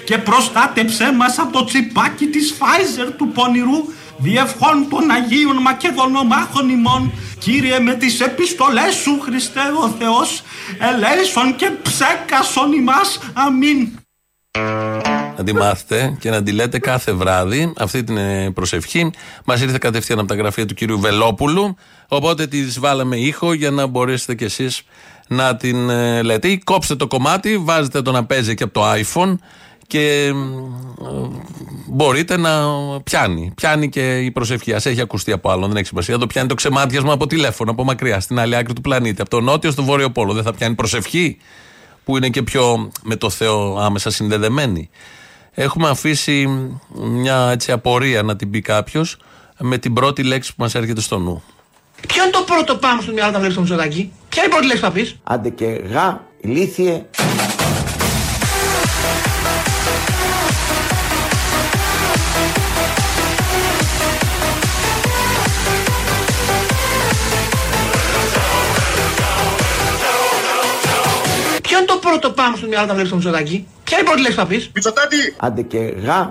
[0.05, 3.85] και προστάτεψέ μας από το τσιπάκι της Φάιζερ του πονηρού
[4.17, 7.11] διευχών των Αγίων Μακεδονομάχων ημών.
[7.39, 10.43] Κύριε με τις επιστολές σου Χριστέ ο Θεός
[10.79, 13.19] ελέησον και ψέκασον ημάς.
[13.33, 13.98] Αμήν
[15.39, 19.11] να τη μάθετε και να τη λέτε κάθε βράδυ αυτή την ε, προσευχή.
[19.45, 21.75] Μας ήρθε κατευθείαν από τα γραφεία του κυρίου Βελόπουλου.
[22.07, 24.81] Οπότε τη βάλαμε ήχο για να μπορέσετε κι εσείς
[25.27, 26.47] να την ε, λέτε.
[26.47, 29.35] Ή κόψτε το κομμάτι, βάζετε το να παίζει και από το iPhone
[29.87, 30.31] και
[31.87, 32.51] μπορείτε να
[33.03, 33.51] πιάνει.
[33.55, 34.73] Πιάνει και η προσευχή.
[34.73, 36.17] Α έχει ακουστεί από άλλον, δεν έχει σημασία.
[36.17, 39.21] Το πιάνει το ξεμάτιασμα από τηλέφωνο, από μακριά, στην άλλη άκρη του πλανήτη.
[39.21, 40.33] Από το νότιο στο βόρειο πόλο.
[40.33, 41.37] Δεν θα πιάνει προσευχή,
[42.09, 44.89] που είναι και πιο με το Θεό άμεσα συνδεδεμένη.
[45.51, 46.47] Έχουμε αφήσει
[46.95, 49.17] μια έτσι απορία να την πει κάποιος
[49.59, 51.43] με την πρώτη λέξη που μας έρχεται στο νου.
[52.07, 54.65] Ποιο είναι το πρώτο πάμε στο μυαλό όταν βλέπεις το Μητσοτάκι, Ποια είναι η πρώτη
[54.65, 57.05] λέξη που θα πεις; Άντε και γα, ηλίθιε.
[72.09, 74.47] Πρώτο πάμε στο μυαλό όταν βλέπεις το Μητσοτάκι, Ποια είναι η πρώτη λέξη που θα
[74.47, 75.35] πεις; Μητσοτάτη.
[75.37, 76.29] Άντε και γα.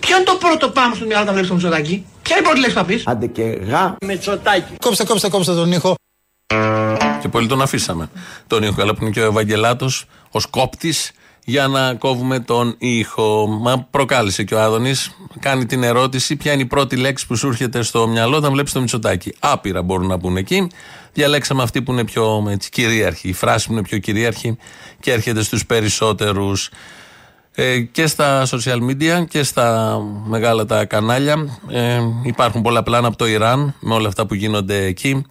[0.00, 2.60] Ποιο είναι το πρώτο πάμε στο μυαλό όταν βλέπεις το Μητσοτάκι, Ποια είναι η πρώτη
[2.60, 3.96] λέξη που θα πεις; Άντε και γα.
[4.06, 4.74] Μητσοτάκι.
[4.80, 5.94] Κόψτε, κόψτε, κόψτε τον ήχο.
[7.20, 8.10] Και πολύ τον αφήσαμε.
[8.46, 10.94] Τον ήχο, αλλά που είναι και ο Ευαγγελάτος, ω κόπτη,
[11.50, 13.46] για να κόβουμε τον ήχο.
[13.46, 15.10] Μα προκάλεσε και ο Άδωνης.
[15.40, 18.72] Κάνει την ερώτηση, ποια είναι η πρώτη λέξη που σου έρχεται στο μυαλό όταν βλέπεις
[18.72, 19.34] το Μητσοτάκι.
[19.38, 20.70] Άπειρα μπορούν να πούνε εκεί.
[21.12, 23.28] Διαλέξαμε αυτή που είναι πιο έτσι, κυρίαρχη.
[23.28, 24.56] Η φράση που είναι πιο κυρίαρχη
[25.00, 26.70] και έρχεται στους περισσότερους.
[27.54, 33.16] Ε, και στα social media και στα μεγάλα τα κανάλια ε, υπάρχουν πολλά πλάνα από
[33.16, 35.26] το Ιράν με όλα αυτά που γίνονται εκεί.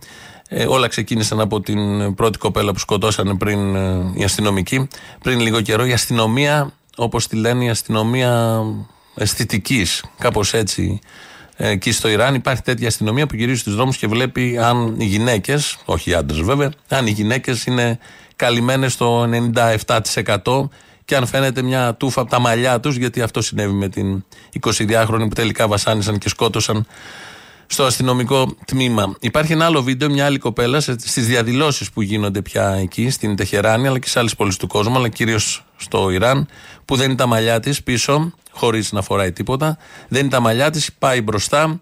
[0.51, 4.87] Ε, όλα ξεκίνησαν από την πρώτη κοπέλα που σκοτώσανε πριν ε, οι αστυνομικοί.
[5.23, 8.61] Πριν λίγο καιρό η αστυνομία, όπως τη λένε η αστυνομία
[9.15, 10.99] αισθητικής, κάπως έτσι
[11.55, 15.05] ε, εκεί στο Ιράν υπάρχει τέτοια αστυνομία που γυρίζει στους δρόμους και βλέπει αν οι
[15.05, 17.99] γυναίκες, όχι οι άντρες βέβαια, αν οι γυναίκες είναι
[18.35, 19.29] καλυμμένες στο
[19.85, 20.69] 97%
[21.05, 24.23] και αν φαίνεται μια τούφα από τα μαλλιά τους γιατί αυτό συνέβη με την
[24.61, 26.87] 22χρονη που τελικά βασάνισαν και σκότωσαν
[27.71, 29.15] στο αστυνομικό τμήμα.
[29.19, 33.87] Υπάρχει ένα άλλο βίντεο, μια άλλη κοπέλα στις διαδηλώσεις που γίνονται πια εκεί, στην Τεχεράνη,
[33.87, 36.47] αλλά και σε άλλες πόλεις του κόσμου, αλλά κυρίως στο Ιράν,
[36.85, 39.77] που δεν είναι τα μαλλιά της πίσω, χωρίς να φοράει τίποτα.
[40.07, 41.81] Δεν είναι τα μαλλιά της, πάει μπροστά.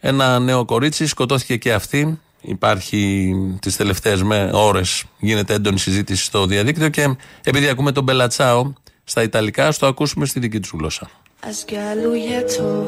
[0.00, 2.18] Ένα νέο κορίτσι, σκοτώθηκε και αυτή.
[2.40, 8.72] Υπάρχει τις τελευταίες ώρες, γίνεται έντονη συζήτηση στο διαδίκτυο και επειδή ακούμε τον Μπελατσάο
[9.04, 11.10] στα Ιταλικά, στο ακούσουμε στη δική του γλώσσα.
[11.46, 12.84] از گلوی تو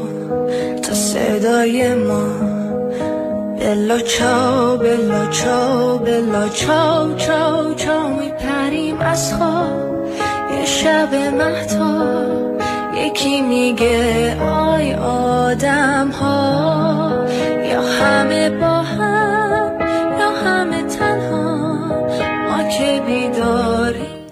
[0.83, 2.27] تا صدای ما.
[3.61, 10.09] بلا چاو بلا چاو بلا چاو چاو چاو میپریم از خواب.
[10.59, 12.07] یه شب مهتا
[12.97, 17.27] یکی میگه آی آدم ها
[17.71, 19.79] یا همه با هم
[20.21, 21.57] یا همه تنها.
[22.49, 23.65] ما که بیدار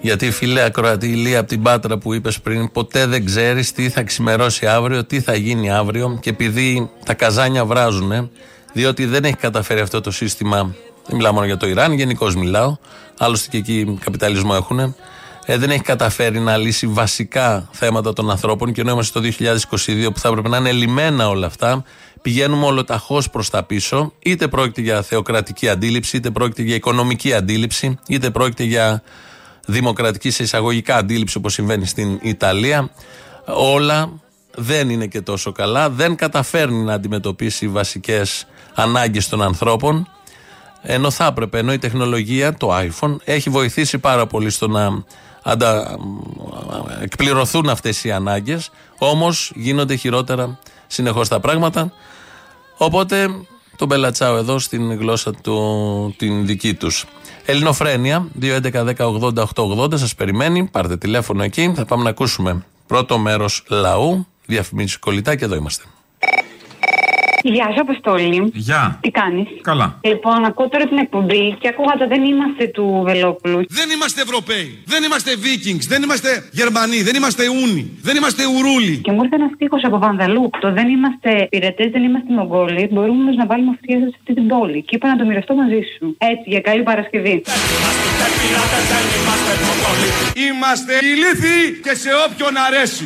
[0.05, 4.03] Γιατί φίλε Ακροατή Ηλία από την Πάτρα που είπες πριν, ποτέ δεν ξέρεις τι θα
[4.03, 6.17] ξημερώσει αύριο, τι θα γίνει αύριο.
[6.21, 8.29] Και επειδή τα καζάνια βράζουν,
[8.73, 10.75] διότι δεν έχει καταφέρει αυτό το σύστημα,
[11.07, 12.77] δεν μιλάω μόνο για το Ιράν, γενικώς μιλάω,
[13.17, 14.79] άλλωστε και εκεί καπιταλισμό έχουν,
[15.45, 20.09] ε, δεν έχει καταφέρει να λύσει βασικά θέματα των ανθρώπων και ενώ είμαστε το 2022
[20.13, 21.83] που θα έπρεπε να είναι λυμμένα όλα αυτά,
[22.21, 24.13] πηγαίνουμε ολοταχώς προς τα πίσω.
[24.19, 29.03] Είτε πρόκειται για θεοκρατική αντίληψη, είτε πρόκειται για οικονομική αντίληψη, είτε πρόκειται για
[29.65, 32.89] δημοκρατική σε εισαγωγικά αντίληψη όπως συμβαίνει στην Ιταλία.
[33.45, 34.11] Όλα
[34.55, 35.89] δεν είναι και τόσο καλά.
[35.89, 40.09] Δεν καταφέρνει να αντιμετωπίσει βασικές ανάγκες των ανθρώπων.
[40.81, 45.03] Ενώ θα έπρεπε, ενώ η τεχνολογία, το iPhone, έχει βοηθήσει πάρα πολύ στο να
[45.47, 45.97] αντα...
[47.01, 51.93] εκπληρωθούν αυτές οι ανάγκες όμως γίνονται χειρότερα συνεχώς τα πράγματα
[52.77, 53.27] οπότε
[53.75, 57.05] τον πελατσάω εδώ στην γλώσσα του, την δική τους
[57.45, 60.63] Ελληνοφρένια 2.11.10.80.880 σας περιμένει.
[60.71, 61.73] Πάρτε τηλέφωνο εκεί.
[61.75, 64.27] Θα πάμε να ακούσουμε πρώτο μέρος λαού.
[64.45, 65.83] Διαφημίσεις κολλητά και εδώ είμαστε
[67.53, 68.51] Γεια σου, Αποστόλη.
[68.53, 68.97] Γεια.
[69.01, 69.99] Τι κάνεις; Καλά.
[70.01, 73.59] Λοιπόν, ακούω τώρα την εκπομπή και ακούγα το δεν είμαστε του Βελόπουλου.
[73.79, 74.83] Δεν είμαστε Ευρωπαίοι.
[74.85, 75.85] Δεν είμαστε Vikings.
[75.93, 77.01] Δεν είμαστε Γερμανοί.
[77.01, 77.83] Δεν είμαστε Ούνοι.
[78.01, 78.97] Δεν είμαστε Ουρούλοι.
[79.05, 80.49] Και μου ήρθε ένας στίχος από Βανδαλού.
[80.59, 82.89] Το δεν είμαστε πειρατέ, δεν είμαστε Μογγόλοι.
[82.91, 84.79] Μπορούμε όμως να βάλουμε αυτιά σε αυτή την πόλη.
[84.87, 86.05] Και είπα να το μοιραστώ μαζί σου.
[86.17, 87.35] Έτσι, για καλή Παρασκευή.
[90.47, 93.05] Είμαστε ηλίθιοι και σε όποιον αρέσει.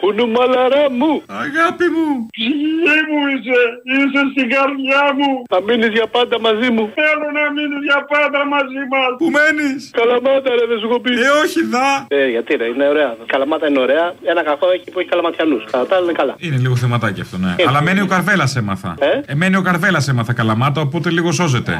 [0.00, 1.12] Κουνουμαλαρά μου.
[1.44, 2.08] Αγάπη μου.
[2.36, 3.60] Ψυχή μου είσαι.
[3.94, 5.30] Είσαι στην καρδιά μου.
[5.52, 6.84] Θα μείνεις για πάντα μαζί μου.
[7.00, 9.10] Θέλω να μείνεις για πάντα μαζί μας.
[9.20, 11.12] Πού μένεις; Καλαμάτα, ρε, δεν σου έχω πει.
[11.26, 11.88] Ε, όχι, δα.
[12.18, 13.10] Ε, γιατί ρε, είναι ωραία.
[13.34, 14.06] Καλαμάτα είναι ωραία.
[14.32, 15.62] Ένα κακό εκεί που έχει καλαματιανούς.
[15.72, 16.34] Κατά τα άλλα είναι καλά.
[16.46, 17.52] Είναι λίγο θεματάκι αυτό, ναι.
[17.60, 18.12] Ε, Αλλά ε, μένει ο ε.
[18.14, 18.90] Καρβέλας έμαθα.
[18.98, 21.72] Ε; ε μένει ο Καρβέλας έμαθα καλαμάτα, οπότε λίγο σώζεται.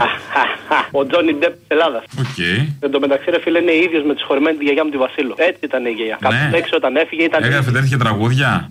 [0.90, 2.04] Ο Τζόνι Ντεπ της Ελλάδας.
[2.18, 2.38] Οκ.
[2.80, 5.34] Εν τω μεταξύ, ρε φίλε, είναι ίδιος με τη συγχωρημένη τη γιαγιά μου τη Βασίλο.
[5.36, 6.18] Έτσι ήταν η γιαγιά.
[6.20, 7.42] Κάπου έξω όταν έφυγε ήταν.
[7.42, 8.66] Έγραφε τέτοια τραγούδια.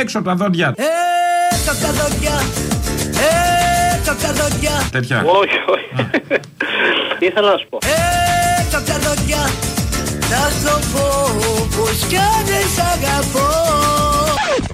[0.00, 0.74] Έξω από τα δόντια.
[1.52, 2.32] Έξω από τα δόντια.
[3.96, 4.70] Έξω από τα δόντια.
[4.90, 5.24] Τέτοια.
[5.26, 6.10] Όχι, όχι.
[7.18, 7.78] Ήθελα να σου πω;
[8.60, 9.42] Έξω από τα δόντια.
[10.30, 11.06] Να σου πω
[11.76, 14.11] πως κι αν δεν σ' αγαπώ.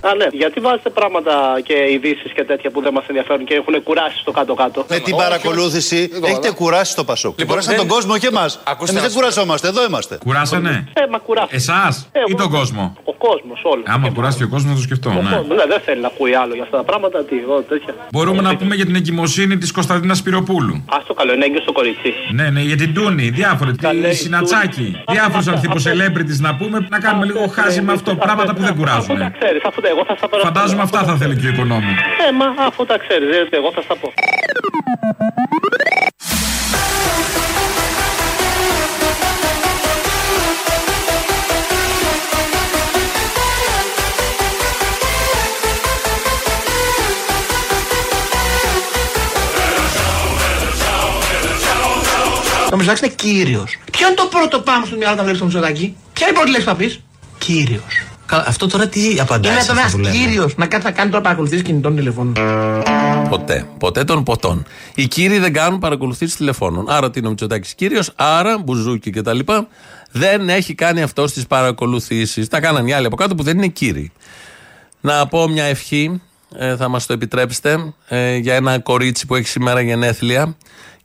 [0.08, 0.26] Α, ναι.
[0.32, 1.32] Γιατί βάζετε πράγματα
[1.64, 4.84] και ειδήσεις και τέτοια που δεν μας ενδιαφέρουν και έχουν κουράσει στο κάτω-κάτω.
[4.88, 7.30] Με την παρακολούθηση έχετε κουράσει το Πασόκ.
[7.38, 8.60] Λοιπόν, Κουράσατε δεν- τον κόσμο και εμάς.
[8.64, 10.18] Ακούστε Εμείς να δεν σου κουρασόμαστε, εδώ είμαστε.
[10.24, 11.48] Κουράσανε; Ε, μα κουράσει.
[11.50, 13.82] Εσάς Ε, ή εγώ- τον κόσμο; Ο κόσμος, όλο.
[13.86, 15.08] Άμα κουράσει και ο κόσμος, να το σκεφτώ.
[15.10, 15.18] Ο Ναι.
[15.36, 17.24] κόσμος, ναι, δεν θέλει να ακούει άλλο για αυτά τα πράγματα.
[17.24, 17.94] Τι, εγώ, τέτοια.
[18.12, 20.74] Μπορούμε να πούμε για την εγκυμοσύνη της Κωνσταντίνας Σπυροπούλου.
[20.74, 22.14] Α το καλό, είναι έγκυος στο κορίτσι.
[22.32, 23.70] Ναι, ναι, για την Τούνη, διάφορα.
[23.72, 25.02] Τη Συνατσάκη.
[25.10, 28.14] Διάφορους ανθρώπου celebrities να πούμε, να κάνουμε λίγο χάζι με αυτό.
[28.14, 29.18] Πράγματα που δεν κουράζουν.
[29.58, 30.52] Ξέρεις, αφού τα εγώ θα στα παρακολουθήσω.
[30.52, 31.90] Φαντάζομαι αυτά θα θέλει και ο οικονόμου.
[32.28, 34.12] Ε, μα αφού τα ξέρεις, εγώ θα στα πω.
[52.72, 53.78] Ο Μητσοτάκη είναι κύριος.
[53.92, 55.96] Ποιο είναι το πρώτο πάμε στο μυαλό όταν βλέπεις τον Μητσοτάκη.
[56.12, 57.00] Ποια είναι η πρώτη λέξη που θα πεις;
[57.38, 58.17] Κύριος.
[58.30, 61.10] Αυτό τώρα τι απαντάει Είναι σε ένα αυτό που λέμε; κύριος να κάνει, θα κάνει
[61.10, 62.34] τώρα παρακολουθήσεις κινητών τηλεφώνων.
[63.28, 63.66] Ποτέ.
[63.78, 64.66] Ποτέ των ποτών.
[64.94, 66.90] Οι κύριοι δεν κάνουν παρακολουθήσεις τηλεφώνων.
[66.90, 69.38] Άρα τι είναι ο Μητσοτάκης κύριος, άρα μπουζούκι κτλ.
[70.10, 72.48] Δεν έχει κάνει αυτό τι παρακολουθήσεις.
[72.48, 74.12] Τα κάναν οι άλλοι από κάτω που δεν είναι κύριοι.
[75.00, 76.20] Να πω μια ευχή,
[76.56, 80.56] ε, θα μας το επιτρέψετε, ε, για ένα κορίτσι που έχει σήμερα γενέθλια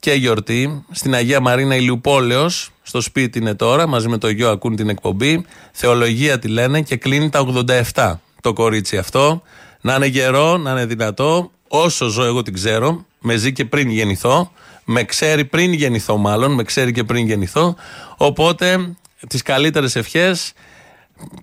[0.04, 0.84] και γιορτή.
[0.90, 5.44] Στην Αγία Μαρίνα Ηλιουπόλεως, στο σπίτι είναι τώρα, μαζί με το γιο ακούν την εκπομπή.
[5.72, 7.46] Θεολογία τη λένε και κλείνει τα
[7.92, 9.42] 87 το κορίτσι αυτό.
[9.80, 11.50] Να είναι γερό, να είναι δυνατό.
[11.68, 14.52] Όσο ζω εγώ την ξέρω, με ζει και πριν γεννηθώ.
[14.84, 17.76] Με ξέρει πριν γεννηθώ μάλλον, με ξέρει και πριν γεννηθώ.
[18.16, 18.96] Οπότε
[19.28, 20.52] τις καλύτερες ευχές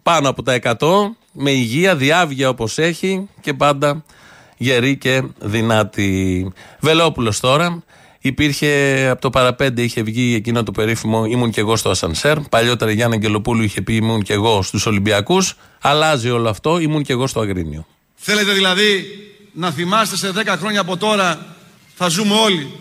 [0.03, 0.75] πάνω από τα 100
[1.31, 4.03] με υγεία, διάβγεια όπως έχει και πάντα
[4.57, 6.51] γερή και δυνάτη.
[6.79, 7.83] Βελόπουλος τώρα
[8.21, 12.91] υπήρχε από το παραπέντε είχε βγει εκείνο το περίφημο ήμουν και εγώ στο ασανσέρ παλιότερα
[12.91, 17.13] η Γιάννα Αγγελοπούλου είχε πει ήμουν και εγώ στους Ολυμπιακούς αλλάζει όλο αυτό ήμουν και
[17.13, 19.05] εγώ στο Αγρίνιο Θέλετε δηλαδή
[19.51, 21.55] να θυμάστε σε 10 χρόνια από τώρα
[21.95, 22.71] θα ζούμε όλοι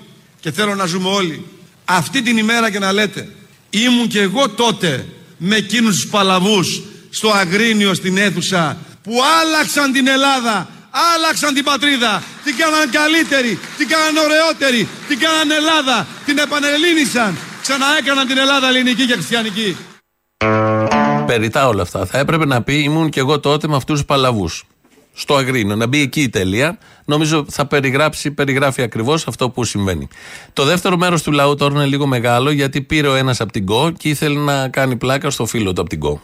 [0.40, 1.44] και θέλω να ζούμε όλοι
[1.84, 3.28] αυτή την ημέρα και να λέτε
[3.70, 10.06] ήμουν και εγώ τότε με εκείνους τους παλαβούς στο Αγρίνιο στην αίθουσα που άλλαξαν την
[10.08, 17.38] Ελλάδα άλλαξαν την πατρίδα την κάναν καλύτερη την κάναν ωραιότερη την κάναν Ελλάδα την επανελλήνισαν
[17.62, 19.76] ξαναέκαναν την Ελλάδα ελληνική και χριστιανική.
[21.26, 22.06] Περιτά όλα αυτά.
[22.06, 24.64] Θα έπρεπε να πει ήμουν και εγώ τότε με αυτούς τους παλαβούς.
[25.14, 25.76] Στο Αγρίνο.
[25.76, 26.78] Να μπει εκεί η τελεία.
[27.04, 30.08] Νομίζω θα περιγράψει, περιγράφει ακριβώς αυτό που συμβαίνει.
[30.52, 33.66] Το δεύτερο μέρος του λαού τώρα είναι λίγο μεγάλο γιατί πήρε ο ένας από την
[33.66, 36.20] ΚΟ και ήθελε να κάνει πλάκα στο φίλο του από την ΚΟ.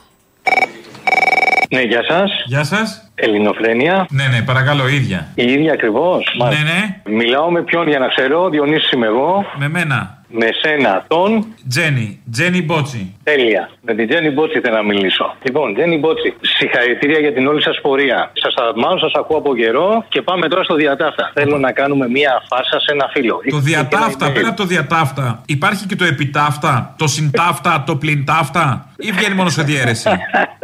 [1.71, 2.31] Ναι, γεια σας.
[2.47, 3.06] Γεια σας.
[3.19, 4.07] Ελληνοφρένεια.
[4.11, 5.29] Ναι, ναι, παρακαλώ, ίδια.
[5.35, 6.37] Η ίδια ακριβώς.
[6.39, 7.15] Ναι, ναι.
[7.17, 9.45] Μιλάω με ποιον για να ξέρω, Διονύση είμαι εγώ.
[9.59, 10.25] Με μένα.
[10.39, 11.31] Με σένα, τον.
[11.69, 12.21] Τζένι.
[12.33, 13.15] Τζένι Μπότσι.
[13.23, 13.71] Τέλεια.
[13.81, 15.35] Με την Τζένι Μπότσι θέλω να μιλήσω.
[15.43, 18.31] Λοιπόν, Τζένι Μπότσι, συγχαρητήρια για την όλη σας πορεία.
[18.33, 21.31] Σας θαυμάζω, σας ακούω από καιρό και πάμε τώρα στο διατάφτα.
[21.35, 23.41] Θέλω να κάνουμε μία φάσα σε ένα φίλο.
[23.51, 29.13] Το διατάφτα, πέρα από το διατάφτα, υπάρχει και το επιτάφτα, το συντάφτα, το πλυντάφτα ή
[29.13, 30.09] βγαίνει μόνο σε διαίρεση;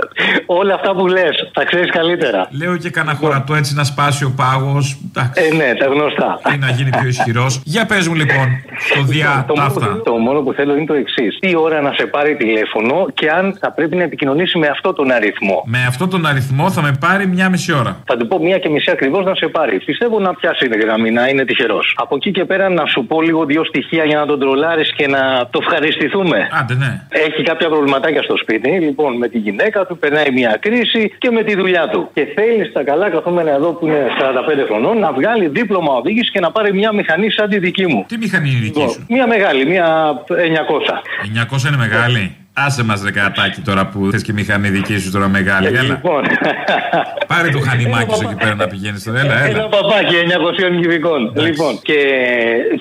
[0.46, 2.48] Όλα αυτά που λες, τα ξέρεις καλύτερα.
[2.50, 4.96] Λέω και κανένα χωρατό έτσι να σπάσει ο πάγος.
[5.34, 6.40] Ε, ναι, τα γνωστά.
[6.54, 7.60] Ή να γίνει πιο ισχυρός.
[7.64, 8.48] Για πες μου λοιπόν,
[9.46, 10.00] το διατάφτα.
[10.04, 11.38] Το μόνο που θέλω είναι το εξής.
[11.40, 15.10] Τι ώρα να σε πάρει τηλέφωνο και αν θα πρέπει να επικοινωνήσει με αυτό τον
[15.10, 15.62] αριθμό.
[15.66, 17.96] Με αυτό τον αριθμό θα με πάρει μια μισή ώρα.
[18.06, 19.78] Θα του πω μία και μισή ακριβώς να σε πάρει.
[19.84, 21.94] Πιστεύω να πιάσει την γραμμή, να είναι τυχερός.
[21.96, 25.06] Από εκεί και πέρα να σου πω λίγο δύο στοιχεία για να τον τρολάρεις και
[25.06, 26.48] να το ευχαριστηθούμε.
[26.60, 27.00] Άντε, ναι.
[27.08, 28.70] Έχει κάποια προβληματάκια στο σπίτι.
[28.70, 32.08] Λοιπόν, με τη γυναίκα του περνάει μια κρίση και με τη δουλειά του.
[32.14, 34.06] Και θέλεις στα καλά καθόμενα εδώ που είναι
[34.62, 38.04] 45 χρονών να βγάλει δίπλωμα οδήγηση και να πάρει μια μηχανή σαν τη δική μου.
[38.08, 41.02] Τι μηχανή είναι η δική σου; Μια μεγάλη, μια 900.
[41.56, 42.36] 900 είναι μεγάλη.
[42.54, 45.66] Άσε μας δεκατάκι τώρα που θες και μηχανή δική σου τώρα μεγάλη.
[45.66, 45.82] Έλα.
[45.82, 46.22] Λοιπόν.
[47.26, 49.20] Πάρε το χανιμάκι σου εκεί πέρα να πηγαίνεις τώρα.
[49.20, 49.58] Έλα, έλα.
[49.58, 51.32] Ένα παπάκι 900 κυβικών.
[51.36, 51.98] Λοιπόν, και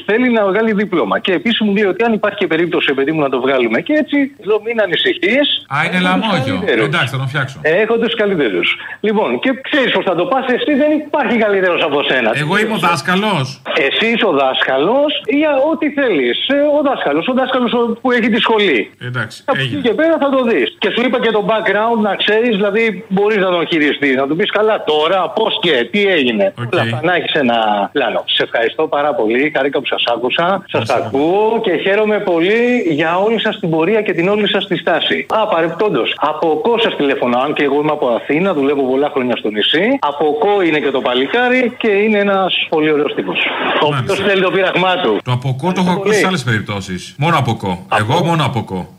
[0.06, 1.20] θέλει να βγάλει δίπλωμα.
[1.20, 3.94] Και επίσης μου λέει ότι αν υπάρχει και περίπτωση, παιδί μου, να το βγάλουμε και
[3.94, 5.66] έτσι, λέω μην ανησυχείς.
[5.76, 6.64] Α, είναι λαμόγιο.
[6.86, 7.60] Εντάξει, θα τον φτιάξω.
[7.62, 8.78] Έχω τους καλύτερους.
[9.00, 12.32] Λοιπόν, και ξέρεις πώς θα το πας, εσύ δεν υπάρχει καλύτερος από σένα.
[12.36, 13.62] Εγώ είμαι ο δάσκαλος.
[13.88, 16.38] Εσύ είσαι ο δάσκαλος για ό,τι θέλεις.
[16.78, 18.92] Ο δάσκαλος, ο δάσκαλος που έχει τη σχολή.
[19.10, 19.44] Εντάξει.
[19.62, 20.68] Από εκεί και πέρα θα το δεις.
[20.84, 24.16] Και σου είπα και το background να ξέρεις, δηλαδή μπορείς να τον χειριστείς.
[24.16, 26.54] Να του πεις καλά τώρα, πώς και τι έγινε.
[26.74, 27.58] Όλα αυτά να έχεις ένα
[27.94, 28.24] πλάνο.
[28.26, 29.52] Σε ευχαριστώ πάρα πολύ.
[29.56, 30.64] Χαρήκα που σας άκουσα.
[30.72, 34.78] Σας ακούω και χαίρομαι πολύ για όλη σας την πορεία και την όλη σας τη
[34.78, 35.26] στάση.
[35.30, 39.36] Α, παρεπτόντω, από κό σας τηλεφωνώ, αν και εγώ είμαι από Αθήνα, δουλεύω πολλά χρόνια
[39.36, 39.98] στο νησί.
[40.00, 43.40] Από κό είναι και το παλικάρι και είναι ένας πολύ ωραίος τύπος.
[43.84, 45.20] Ο οποίος θέλει το πείραγμά του.
[45.24, 47.16] Το από κό το έχω ακούσει σε άλλες περιπτώσεις.
[47.18, 47.86] Μόνο από κό.
[48.00, 48.96] Εγώ μόνο από κό.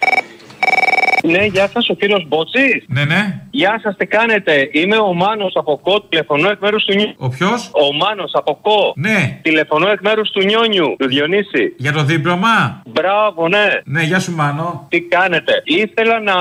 [1.23, 2.85] Ναι, γεια σας, ο κύριος Μπότσης.
[2.87, 3.41] Ναι, ναι.
[3.51, 7.15] Γεια σας, τι κάνετε; Είμαι ο Μάνος από κο, τηλεφωνώ εκ μέρους του Νιόνιου.
[7.19, 8.93] Ο ποιος; Ο Μάνος από κο.
[8.97, 9.39] Ναι.
[9.43, 11.75] Τηλεφωνώ εκ μέρους του Νιόνιου, του Διονύση.
[11.77, 13.67] Για το δίπλωμα; Μπράβο, ναι.
[13.85, 14.87] Ναι, γεια σου, Μάνο.
[14.89, 16.35] Τι κάνετε; Ήθελα να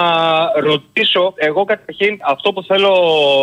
[0.62, 2.91] ρωτήσω, εγώ καταρχήν αυτό που θέλω,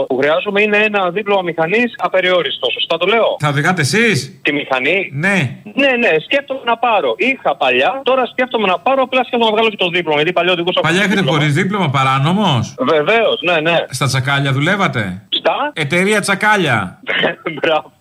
[0.09, 2.71] που χρειάζομαι είναι ένα δίπλωμα μηχανής απεριόριστο.
[2.71, 5.37] Σωστά το λέω; Θα οδηγάτε εσείς; Τη μηχανή; Ναι.
[5.75, 7.15] Ναι, ναι, σκέφτομαι να πάρω.
[7.17, 10.17] Είχα παλιά, τώρα σκέφτομαι να πάρω, απλά σκέφτομαι να βγάλω και το δίπλωμα.
[10.17, 13.77] Γιατί παλιό οδηγούσα Παλιά έχετε χωρίς δίπλωμα παράνομος; Βεβαίως, ναι, ναι.
[13.91, 17.01] Στα τσακάλια δουλεύατε; Στα; Εταιρεία τσακάλια.
[17.61, 17.93] Μπράβο.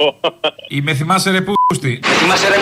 [0.68, 2.00] Ή με θυμάσαι ρε πούστη.
[2.04, 2.56] Θυμάσαι ρε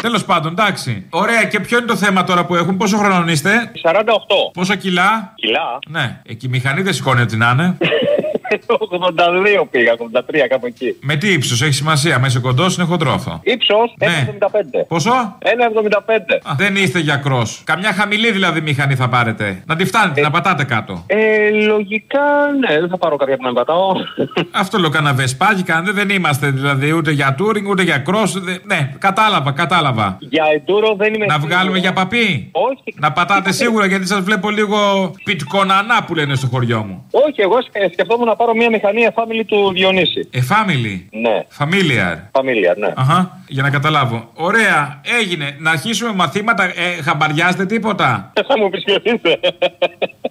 [0.00, 1.06] Τέλος πάντων, εντάξει.
[1.10, 4.02] Ωραία, και ποιο είναι το θέμα τώρα που έχουν, πόσο χρονών είστε; 48.
[4.52, 5.78] Πόσα κιλά; Κιλά.
[5.88, 7.76] Ναι, εκεί η μηχανή δεν σηκώνει ό,τι να είναι.
[8.66, 10.96] 82 πήγα, 83 κάπου εκεί.
[11.00, 14.06] Με τι ύψος έχει σημασία, μέσα κοντός είναι χοντρό αυτό; Ύψος Ναι.
[14.06, 14.84] 1,75.
[14.88, 16.40] Πόσο; 1,75.
[16.42, 17.42] Α, δεν είστε για κρό.
[17.64, 19.62] Καμιά χαμηλή δηλαδή μηχανή θα πάρετε.
[19.66, 21.04] Να τη φτάνετε, να πατάτε κάτω.
[21.06, 22.20] Ε, λογικά,
[22.68, 23.92] ναι, δεν θα πάρω κάποια που να πατάω.
[24.50, 25.92] Αυτό λέω κανένα βεσπάκι κάνετε.
[25.92, 28.28] Δεν είμαστε δηλαδή ούτε για touring ούτε για cross.
[28.42, 30.16] δε- Ναι, κατάλαβα, κατάλαβα.
[30.20, 31.26] Για εντούρο δεν είμαι.
[31.26, 31.54] Να σίγουρος.
[31.54, 32.94] βγάλουμε για παπί; Όχι.
[32.98, 34.78] Να πατάτε σίγουρα γιατί σας βλέπω λίγο
[35.24, 37.04] πιτκονανά που λένε στο χωριό μου.
[37.10, 40.28] Όχι, εγώ σκε- σκεφτόμουν να πάρω μια μηχανή εφάμιλλη του Διονύση.
[40.34, 41.36] A family; Ναι.
[41.58, 42.14] Familiar.
[42.40, 42.92] Familiar, ναι.
[42.96, 44.30] Αχα, για να καταλάβω.
[44.34, 45.56] Ωραία, έγινε.
[45.58, 46.64] Να αρχίσουμε μαθήματα.
[46.64, 49.40] Ε, χαμπαριάζετε τίποτα; Θα μου πεις ποιος είσαι.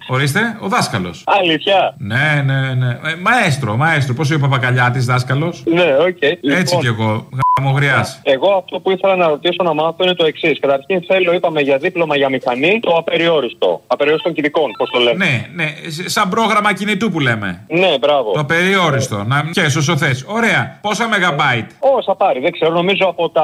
[0.08, 1.24] Ορίστε, ο δάσκαλος.
[1.26, 1.94] Αλήθεια.
[1.98, 2.88] Ναι, ναι, ναι.
[2.88, 4.14] Ε, μαέστρο, μαέστρο.
[4.14, 6.22] Πώς είπε ο Παπακαλιάτης, δάσκαλος; Ναι, οκ.
[6.22, 7.28] Έτσι Λοιπόν, κι εγώ.
[7.60, 8.06] Γαμογριά.
[8.22, 10.60] Εγώ αυτό που ήθελα να ρωτήσω να μάθω είναι το εξής.
[10.60, 13.80] Καταρχήν θέλω, είπαμε για δίπλωμα για μηχανή, το απεριόριστο.
[13.86, 15.24] Απεριόριστον κινητικών, πώς το λέμε.
[15.24, 15.74] Ναι, ναι.
[15.90, 17.64] σ- Σαν πρόγραμμα κινητού που λέμε.
[17.68, 18.32] Ναι, μπράβο.
[18.32, 19.24] Το περιόριστο.
[19.26, 20.10] Να και όσο θε.
[20.26, 20.78] Ωραία.
[20.82, 22.72] Πόσα μεγαμπάιτ; Όσα πάρει, δεν ξέρω.
[22.72, 23.42] Νομίζω από τα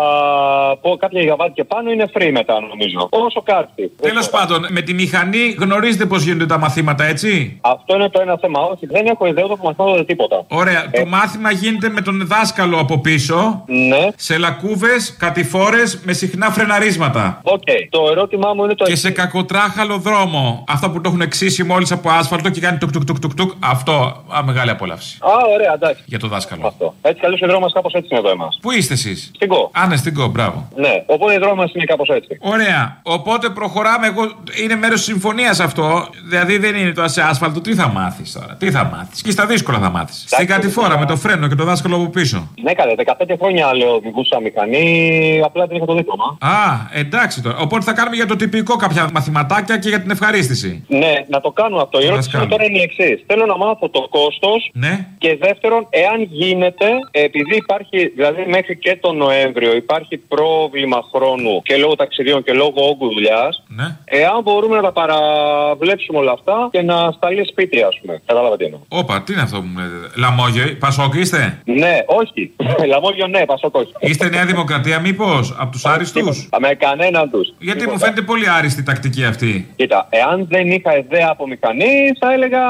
[0.70, 3.09] από κάποια γιγαβάτ και πάνω είναι free μετά, νομίζω.
[3.11, 3.93] Όσο κάτι.
[4.03, 8.39] Τέλος πάντων, με τη μηχανή γνωρίζετε πώς γίνονται τα μαθήματα, έτσι; Αυτό είναι το ένα
[8.41, 8.61] θέμα.
[8.61, 10.45] Όχι, δεν έχω ιδέα ούτε που μαθαίνω τίποτα.
[10.49, 10.91] Ωραία.
[10.91, 13.64] Το μάθημα γίνεται με τον δάσκαλο από πίσω.
[13.66, 13.95] Ναι.
[14.16, 17.40] Σε λακκούβες, κατηφόρες με συχνά φρεναρίσματα.
[17.42, 17.62] Οκ.
[17.90, 20.64] Το ερώτημά μου είναι το Και σε κακοτράχαλο δρόμο.
[20.68, 23.53] Αυτό που το έχουν ξύσει μόλις από άσφαλτο και κάνει τουκ τουκ τουκ τουκ τουκ.
[23.59, 25.18] Αυτό, α, μεγάλη απόλαυση.
[25.20, 26.03] Α, ωραία, εντάξει.
[26.07, 26.66] Για το δάσκαλο.
[26.66, 26.94] Αυτό.
[27.03, 28.59] Έτσι καλώ οι δρόμοι μας κάπως έτσι είναι εδώ εμάς.
[28.62, 29.70] Πού είστε εσείς; Στην Κο.
[29.72, 30.68] Α, ναι, στην Κο, μπράβο.
[30.76, 32.38] Ναι, οπότε οι δρόμοι μας είναι κάπως έτσι.
[32.40, 33.01] Ωραία.
[33.03, 34.07] Οπότε προχωράμε.
[34.07, 34.22] Εγώ
[34.62, 36.09] είναι μέρος της συμφωνίας αυτό.
[36.28, 37.61] Δηλαδή δεν είναι το σε άσφαλτο.
[37.61, 38.57] Τι θα μάθεις τώρα.
[38.59, 39.22] Τι θα μάθεις.
[39.22, 40.24] Και στα δύσκολα θα μάθεις.
[40.26, 42.49] Στην κατηφόρα με το φρένο και το δάσκαλο από πίσω.
[42.62, 46.37] Ναι, καλά, 15 χρόνια λέω οδηγούσα μηχανή, απλά δεν είχα το δίπλωμα.
[46.41, 46.57] Α,
[46.95, 47.57] εντάξει τώρα.
[47.59, 50.84] Οπότε θα κάνουμε για το τυπικό κάποια μαθηματάκια και για την ευχαρίστηση.
[50.89, 51.99] Ναι, να το κάνω αυτό.
[52.01, 53.24] Η Να ερώτηση το μου τώρα είναι η εξής.
[53.26, 55.07] Θέλω να μάθω το κόστος Ναι.
[55.18, 61.76] και δεύτερον, εάν γίνεται, επειδή υπάρχει, δηλαδή μέχρι και τον Νοέμβριο υπάρχει πρόβλημα χρόνου και
[61.76, 63.97] λόγω ταξιδίων και λόγω όγκου δουλειάς, Ναι.
[64.05, 68.22] εάν μπορούμε να τα παραβλέψουμε όλα αυτά και να σταλεί σπίτι, ας πούμε.
[68.26, 68.80] Κατάλαβα τι εννοώ.
[68.89, 70.11] Όπα, τι είναι αυτό που μου λέτε.
[70.16, 72.53] Λαμόγιο, Πασόκ είστε; Ναι, όχι.
[72.93, 73.93] Λαμόγιο ναι, πασόκ όχι.
[74.01, 77.55] Είστε Νέα Δημοκρατία, μήπως, από τους άριστους; Με κανέναν τους.
[77.59, 79.66] Γιατί μου φαίνεται πολύ άριστη η τακτική αυτή.
[79.77, 82.61] Κοίτα, εάν δεν είχα ιδέα από μηχανή, θα έλεγα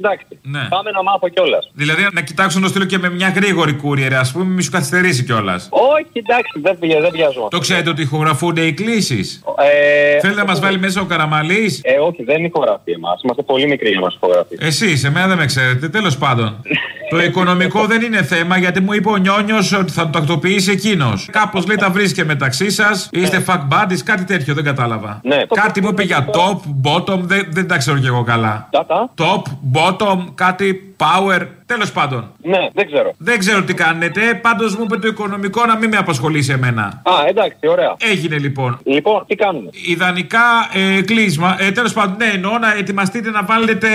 [0.00, 0.26] εντάξει.
[0.42, 0.62] Ναι.
[0.68, 1.70] Πάμε να μάθω κιόλας.
[1.74, 4.70] Δηλαδή να κοιτάξω να το στείλω και με μια γρήγορη courier, ας πούμε, μη σου
[4.70, 5.68] καθυστερήσει κιόλας.
[5.70, 7.48] Όχι, εντάξει, δεν, πηγα- δεν βιάζομαι.
[7.50, 11.98] Το ξέρετε ότι ηχογραφούνται οι κλήσεις; Ε, Θέλετε να μας βάλει μέσα ο Καραμαλής; Ε,
[11.98, 13.20] όχι, δεν ηχογραφεί εμάς.
[13.24, 14.56] Είμαστε πολύ μικροί για να μας ηχογραφεί.
[14.60, 15.88] Εσείς, εμένα δεν με ξέρετε.
[15.88, 16.62] Τέλος πάντων.
[17.10, 21.28] το οικονομικό δεν είναι θέμα γιατί μου είπε ο Νιόνιος ότι θα το τακτοποιήσει εκείνος.
[21.32, 23.08] Κάπως λέει τα βρίσκε μεταξύ σας.
[23.12, 25.20] Είστε fuck buddies, κάτι τέτοιο δεν κατάλαβα.
[25.22, 25.36] Ναι.
[25.54, 28.68] Κάτι μου είπε για top, bottom, δεν, δεν τα ξέρω κι εγώ καλά.
[29.14, 29.42] Top,
[29.72, 31.46] bottom, κάτι power.
[31.68, 32.30] Τέλος πάντων.
[32.42, 33.12] Ναι, δεν ξέρω.
[33.18, 34.20] Δεν ξέρω τι κάνετε.
[34.42, 36.82] Πάντως μου είπε το οικονομικό να μην με απασχολήσει εμένα.
[36.82, 37.96] Α, εντάξει, ωραία.
[38.00, 38.78] Έγινε λοιπόν.
[38.84, 40.40] Λοιπόν, τι κάνουμε; Ιδανικά
[40.72, 41.56] ε, κλείσμα.
[41.58, 43.88] Ε, Τέλος πάντων, ναι, εννοώ να ετοιμαστείτε να βάλετε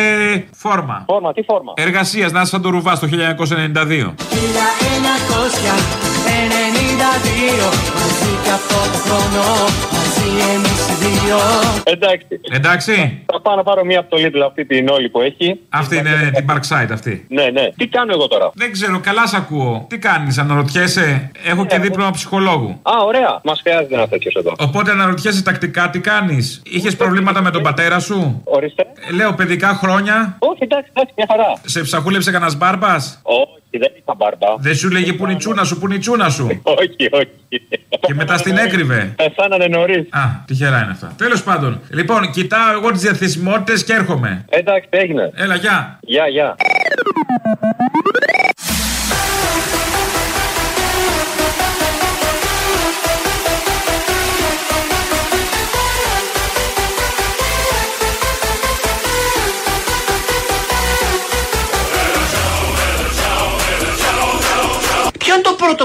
[0.51, 1.03] φόρμα.
[1.07, 4.13] Φόρμα, τι φόρμα; Εργασίας, να είσαι σαν το ρουβά το 1992.
[4.13, 4.13] 1992
[7.95, 9.43] Μαζί και αυτό το χρόνο
[9.91, 10.02] Μαζί
[10.53, 10.93] εμείς οι
[11.25, 11.37] δύο
[11.83, 12.39] Εντάξει.
[12.51, 13.23] Εντάξει.
[13.31, 15.59] Θα πάω να πάρω μία από το Lidl αυτή την όλη που έχει.
[15.69, 17.25] Αυτή είναι ναι, την Parkside αυτή.
[17.29, 17.69] Ναι, ναι.
[17.77, 19.85] Τι κάνω εγώ τώρα; Δεν ξέρω, καλά σ' ακούω.
[19.89, 22.79] Τι κάνεις, αναρωτιέσαι; Έχω και δίπλωμα ψυχολόγου.
[22.81, 23.39] Α, ωραία.
[23.43, 24.53] Μας χρειάζεται ένα τέτοιο εδώ.
[24.59, 28.85] Οπότε αναρωτιέσαι τακτικά τι κάνεις; Είχες προβλήματα με τον πατέρα σου; Ορίστε.
[29.09, 30.35] Ε, Λέω παιδικά χρόνια.
[30.39, 31.61] Όχι, εντάξει, εντάξει, μια χαρά.
[31.65, 34.47] Σε ψαχούλεψε κανένας μπάρμπας; Όχι, δεν είχα μπάρμπα.
[34.57, 36.61] Δεν σου λέγε που είναι η τσούνα σου, που είναι η τσούνα σου.
[36.79, 37.27] Όχι, όχι.
[37.99, 39.13] Και μετά στην έκρυβε.
[39.15, 40.07] Πεθάνανε νωρίς.
[40.09, 41.13] Α, τυχερά είναι αυτά.
[41.17, 41.81] Τέλος πάντων.
[41.89, 44.45] Λοιπόν, κοιτάω εγώ τις διαθεσιμότητες και έρχομαι.
[44.49, 45.31] Εντάξει, έγινε.
[45.35, 45.99] Έλα, γεια.
[46.01, 46.55] Γεια, γεια.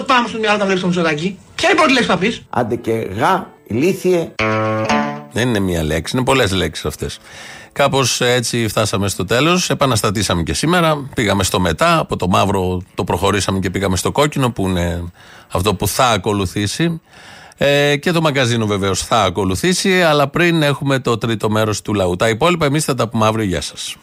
[0.09, 1.39] Είναι το πρώτο πράγμα στο μυαλό όταν βλέπεις το Μητσοτάκη.
[1.55, 4.33] Ποια είναι η πρώτη λέξη που θα πεις; Άντε και γα, ηλίθιε.
[5.33, 7.19] Δεν είναι μία λέξη, είναι πολλές λέξεις αυτές.
[7.73, 9.71] Κάπως έτσι φτάσαμε στο τέλος.
[9.71, 11.09] Επαναστατήσαμε και σήμερα.
[11.15, 11.99] Πήγαμε στο μετά.
[11.99, 15.05] Από το μαύρο το προχωρήσαμε και πήγαμε στο κόκκινο, που είναι
[15.53, 17.01] αυτό που θα ακολουθήσει.
[17.57, 20.03] Ε, και το μαγκαζίνο βεβαίως θα ακολουθήσει.
[20.03, 22.17] Αλλά πριν έχουμε το τρίτο μέρος του λαού.
[22.17, 23.45] Τα υπόλοιπα εμείς θα τα πούμε αύριο.
[23.45, 23.97] Γεια σας.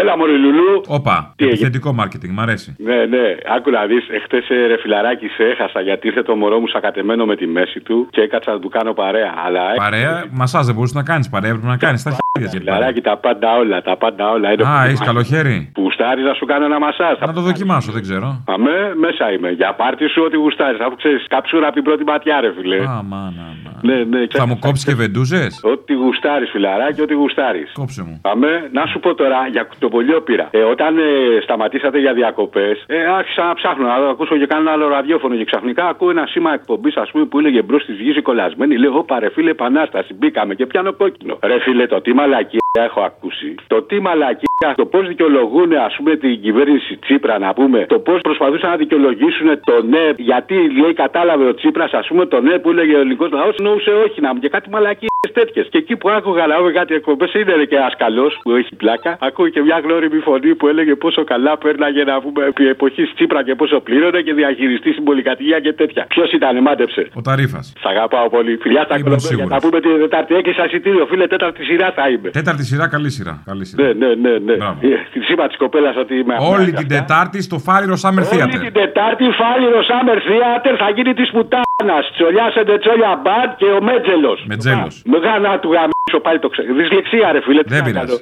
[0.00, 0.80] Έλα, Μωρή Λουλού.
[0.86, 2.76] Όπα, επιθετικό μάρκετινγκ, μ' αρέσει.
[2.78, 3.24] Ναι, ναι,
[3.56, 4.04] άκου να δεις.
[4.08, 8.06] Εχθές ρε φιλαράκι σε έχασα γιατί ήρθε το μωρό μου σακατεμένο με τη μέση του
[8.10, 9.34] και έκατσα να του κάνω παρέα.
[9.46, 12.02] Αλλά Παρέα, μασά δεν μπορούσε να κάνεις παρέα, έπρεπε να κάνεις.
[12.02, 14.52] Τα χέρια Φιλαράκι, τα πάντα όλα, τα πάντα όλα.
[14.52, 15.70] Είναι Α, που- έχεις καλό χέρι.
[15.74, 17.18] Που γουστάρεις να σου κάνω ένα μασάζ.
[17.20, 18.42] Να το δοκιμάσω, δεν ξέρω.
[18.46, 19.50] Αμέ, μέσα είμαι.
[19.50, 20.80] Για πάρτι σου ό,τι γουστάρεις.
[20.80, 22.76] Αφού ξέρεις, κάψουρα από την πρώτη ματιά, ρε φιλέ.
[22.76, 23.46] Α, μάνα,
[23.86, 27.72] Ναι, ναι, Θα μου κόψεις και βεντούζες; Ό,τι γουστάρεις, φιλαράκι, ό,τι γουστάρεις.
[27.72, 28.20] Κόψε μου.
[28.24, 30.48] Αμέ, να σου πω τώρα για το πολιό πήρα.
[30.50, 31.02] Ε, όταν ε,
[31.42, 35.36] σταματήσατε για διακοπές, ε, άρχισα να ψάχνω να ακούσω και κάνα άλλο ραδιόφωνο.
[35.36, 38.76] Και ξαφνικά ακούω ένα σήμα εκπομπής, ας πούμε, που έλεγε μπρος της γης κολλασμένη.
[38.76, 40.14] Λέω, Ωπα ρε φίλε, επανάσταση.
[40.14, 41.38] Μπήκαμε και πιάνω κόκκινο.
[41.42, 43.54] Ρε φίλε, το τι μαλακία έχω ακούσει.
[43.66, 47.86] Το τι μαλακία, το πώς δικαιολογούν, ας πούμε, την κυβέρνηση Τσίπρα, να πούμε.
[47.86, 52.40] Το πώς προσπαθούσαν να δικαιολογήσουν το ναι, γιατί λέει, κατάλαβε ο Τσίπρας, ας πούμε, το
[52.40, 55.66] ναι που έλεγε ο ελληνικός λαός, εννοούσε όχι να μου και κάτι μαλακίε τέτοιες.
[55.70, 59.16] Και εκεί που άκουγα να πούμε κάτι εκπομπές, είναι και ένα καλό που έχει πλάκα.
[59.20, 63.44] Ακούω και μια γνώριμη φωνή που έλεγε πόσο καλά πέρναγε να πούμε επί εποχής Τσίπρα
[63.44, 66.04] και πόσο πλήρωνε και διαχειριστή στην πολυκατοικία και τέτοια.
[66.08, 67.08] Ποιος ήταν, μάντεψε.
[67.14, 67.72] Ο Ταρίφας.
[67.80, 68.56] Σ' αγαπάω πολύ.
[68.56, 69.28] Φιλιά στα Ήμουν κολομπέρια.
[69.28, 69.50] σίγουρος.
[69.54, 70.34] Θα πούμε την Τετάρτη.
[70.34, 72.30] Έχει εισιτήριο, φίλε, τέταρτη σειρά θα είμαι.
[72.30, 73.42] Τέταρτη σειρά, καλή σειρά.
[73.46, 73.82] Καλή σειρά.
[73.82, 74.38] Ναι, ναι, ναι.
[74.38, 74.54] ναι.
[74.54, 76.76] Ε, Τη είπα της κοπέλας ότι είμαι Όλη αμάκα.
[76.78, 78.58] την Τετάρτη στο Φάριρο Summer Όλη Theater.
[78.60, 82.04] την Τετάρτη Φάληρο Summer Theater θα γίνει της πουτάνας.
[82.14, 84.44] Τσολιά Σεντετσόλια Μπαντ και ο Μέτζελος.
[84.46, 84.88] Μετζέλο.
[85.20, 86.74] Με γάνα του γαμίσο πάλι το ξέρω.
[86.74, 87.62] Δυσλεξία, ρε φίλε.
[87.62, 88.06] τι Δεν να πειράζει.
[88.06, 88.18] κάνω.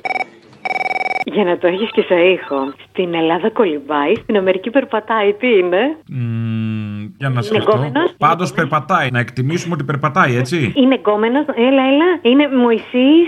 [1.24, 2.72] Για να το έχεις και σε ήχο.
[2.90, 5.32] Στην Ελλάδα κολυμπάει, στην Αμερική περπατάει.
[5.32, 7.70] Τι είναι; Μμμ, Για να Είναι σκεφτώ.
[7.72, 8.14] γκόμενος.
[8.18, 9.08] Πάντως περπατάει.
[9.10, 10.72] Να εκτιμήσουμε ότι περπατάει, έτσι.
[10.76, 11.38] Είναι γκόμενο.
[11.68, 12.08] Έλα, έλα.
[12.22, 13.26] Είναι Μωυσής.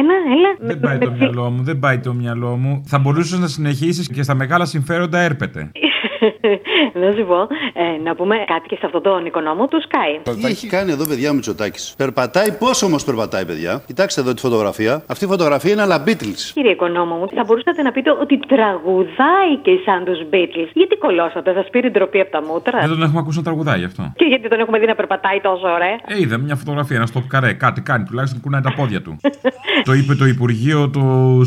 [0.00, 0.50] ένα, έλα.
[0.60, 2.82] Δεν πάει το μυαλό μου, δεν πάει το μυαλό μου.
[2.86, 5.70] Θα μπορούσες να συνεχίσεις και στα μεγάλα συμφέροντα έρπεται.
[7.00, 7.40] Να σου πω,
[7.72, 10.34] ε, να πούμε κάτι και σε αυτόν τον οικονόμο του Sky.
[10.40, 11.94] Τι έχει κάνει εδώ, παιδιά, ο Μητσοτάκης.
[11.96, 15.02] Περπατάει, πώ όμως περπατάει, παιδιά; Κοιτάξτε εδώ τη φωτογραφία.
[15.06, 16.42] Αυτή η φωτογραφία είναι αλλά Beatles.
[16.54, 20.70] Κύριε οικονόμο μου, θα μπορούσατε να πείτε ότι τραγουδάει και σαν τους Beatles.
[20.72, 23.84] Γιατί κολώσατε, σας πήρε ντροπή από τα μούτρα; Δεν τον έχουμε ακούσει να τραγουδάει γι'
[23.84, 24.12] αυτό.
[24.16, 25.96] Και γιατί τον έχουμε δει να περπατάει τόσο ωραία.
[26.06, 27.52] Ε, είδα μια φωτογραφία, ένα stop καρέ.
[27.52, 29.16] Κάτι κάνει, τουλάχιστον κουνάει τα πόδια του.
[29.88, 31.02] το είπε το Υπουργείο το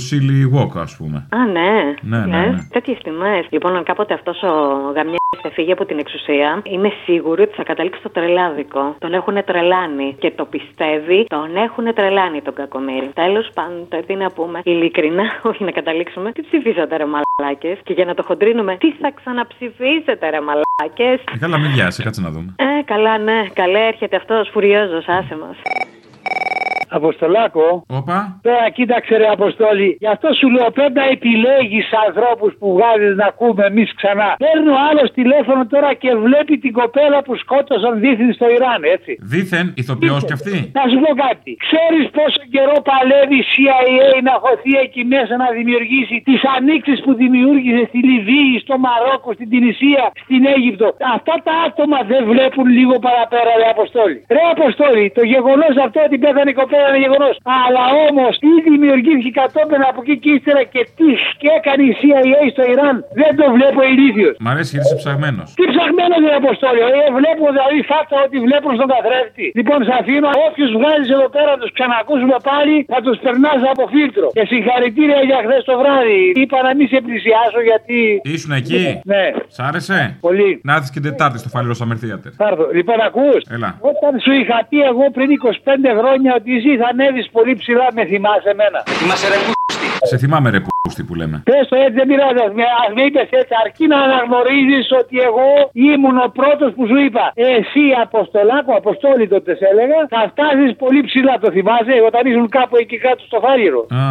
[0.07, 1.28] Silly Walk, ας πούμε.
[1.30, 1.71] Α, ναι.
[2.01, 2.67] Ναι, ναι, Ε, ναι.
[2.71, 3.45] Τέτοιες τιμέ.
[3.49, 4.53] Λοιπόν, αν κάποτε αυτός ο
[4.95, 5.18] γαμιά
[5.57, 8.95] φύγει από την εξουσία, είμαι σίγουρη ότι θα καταλήξει στο τρελάδικο.
[8.99, 13.09] Τον έχουν τρελάνει και το πιστεύει, τον έχουν τρελάνει τον κακομίρι.
[13.13, 18.05] Τέλος πάντων, τι να πούμε, ειλικρινά, όχι να καταλήξουμε, τι ψηφίσατε ρε μαλάκες; Και για
[18.05, 22.55] να το χοντρίνουμε, τι θα ξαναψηφίσετε ρε μαλάκες; Ε, καλά, μην βιάσει, κάτσε να δούμε.
[22.55, 25.57] Ε, καλά, ναι, καλά έρχεται αυτός φουριόζος, άσε μας.
[26.89, 27.83] Αποστολάκο.
[27.99, 28.39] Όπα.
[28.47, 29.97] Τώρα κοίταξε ρε Αποστόλη.
[29.99, 34.29] Γι' αυτό σου λέω πρέπει να επιλέγεις ανθρώπους που βγάζεις να ακούμε εμείς ξανά.
[34.45, 39.11] Παίρνει ο άλλος τηλέφωνο τώρα και βλέπει την κοπέλα που σκότωσαν δίθεν στο Ιράν, έτσι.
[39.33, 40.55] Δήθεν, ηθοποιός κι αυτή.
[40.79, 41.51] Να σου πω κάτι.
[41.65, 47.11] Ξέρεις πόσο καιρό παλεύει η CIA να χωθεί εκεί μέσα να δημιουργήσει τις ανοίξεις που
[47.21, 52.95] δημιούργησε στη Λιβύη, στο Μαρόκο, στην Τινησία, στην Αίγυπτο; Αυτά τα άτομα δεν βλέπουν λίγο
[53.05, 54.17] παραπέρα, ρε Αποστόλη.
[54.35, 57.34] Ρε Αποστόλη, το γεγονός αυτό ότι πέθανε η κοπέλα είναι γεγονός.
[57.65, 61.09] Αλλά όμως τι δημιουργήθηκε κατόπιν από εκεί και ύστερα και τι
[61.41, 64.34] και έκανε η CIA στο Ιράν δεν το βλέπω ηλίθιος.
[64.45, 65.47] Μ' αρέσει γιατί είσαι ψαγμένος.
[65.59, 69.45] Τι ψαγμένος είναι Αποστόλιο, ε, βλέπω δηλαδή φάτα ότι βλέπουν στον καθρέφτη.
[69.59, 74.28] Λοιπόν, σε αφήνω, όποιου βγάζεις εδώ πέρα τους ξανακούσουμε πάλι, θα τους περνάς από φίλτρο.
[74.38, 76.21] Και συγχαρητήρια για χθες το βράδυ.
[76.41, 77.99] Είπα να μην σε πλησιάσω γιατί.
[78.36, 79.25] Ήσουν εκεί; Ναι.
[79.55, 80.49] Σ' άρεσε; Πολύ.
[80.67, 82.32] Να έρθεις και Τετάρτη στο Φαλήρο Summer Theater.
[82.41, 82.65] Θα έρθω.
[82.78, 83.41] Λοιπόν, ακούς.
[83.55, 83.69] Έλα.
[83.91, 88.03] Όταν σου είχα πει εγώ πριν 25 χρόνια ότι εσύ θα ανέβεις πολύ ψηλά, με
[88.11, 88.80] θυμάσαι εμένα.
[89.03, 89.38] Είμαστε ρε
[90.11, 91.38] Σε θυμάμαι ρε πούστη που λέμε.
[91.49, 92.39] Πες το έτσι, δεν πειράζει.
[92.45, 95.49] Α με, ας με είπες έτσι, αρκεί να αναγνωρίζεις ότι εγώ
[95.91, 97.26] ήμουν ο πρώτος που σου είπα.
[97.55, 101.34] Εσύ, Αποστολάκο, Αποστόλη τότε σε έλεγα, θα φτάσεις πολύ ψηλά.
[101.43, 103.82] Το θυμάσαι όταν ήσουν κάπου εκεί κάτω στο φάληρο.
[103.99, 104.03] Α,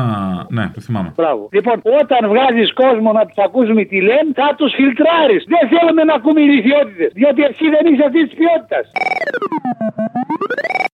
[0.56, 1.10] ναι, το θυμάμαι.
[1.20, 1.42] Μπράβο.
[1.56, 5.42] Λοιπόν, όταν βγάζεις κόσμο να τους ακούσουμε τι λένε, θα τους φιλτράρεις.
[5.54, 7.10] Δεν θέλουμε να ακούμε ηλικιότητες.
[7.18, 8.84] Διότι εσύ δεν είσαι αυτής της ποιότητας.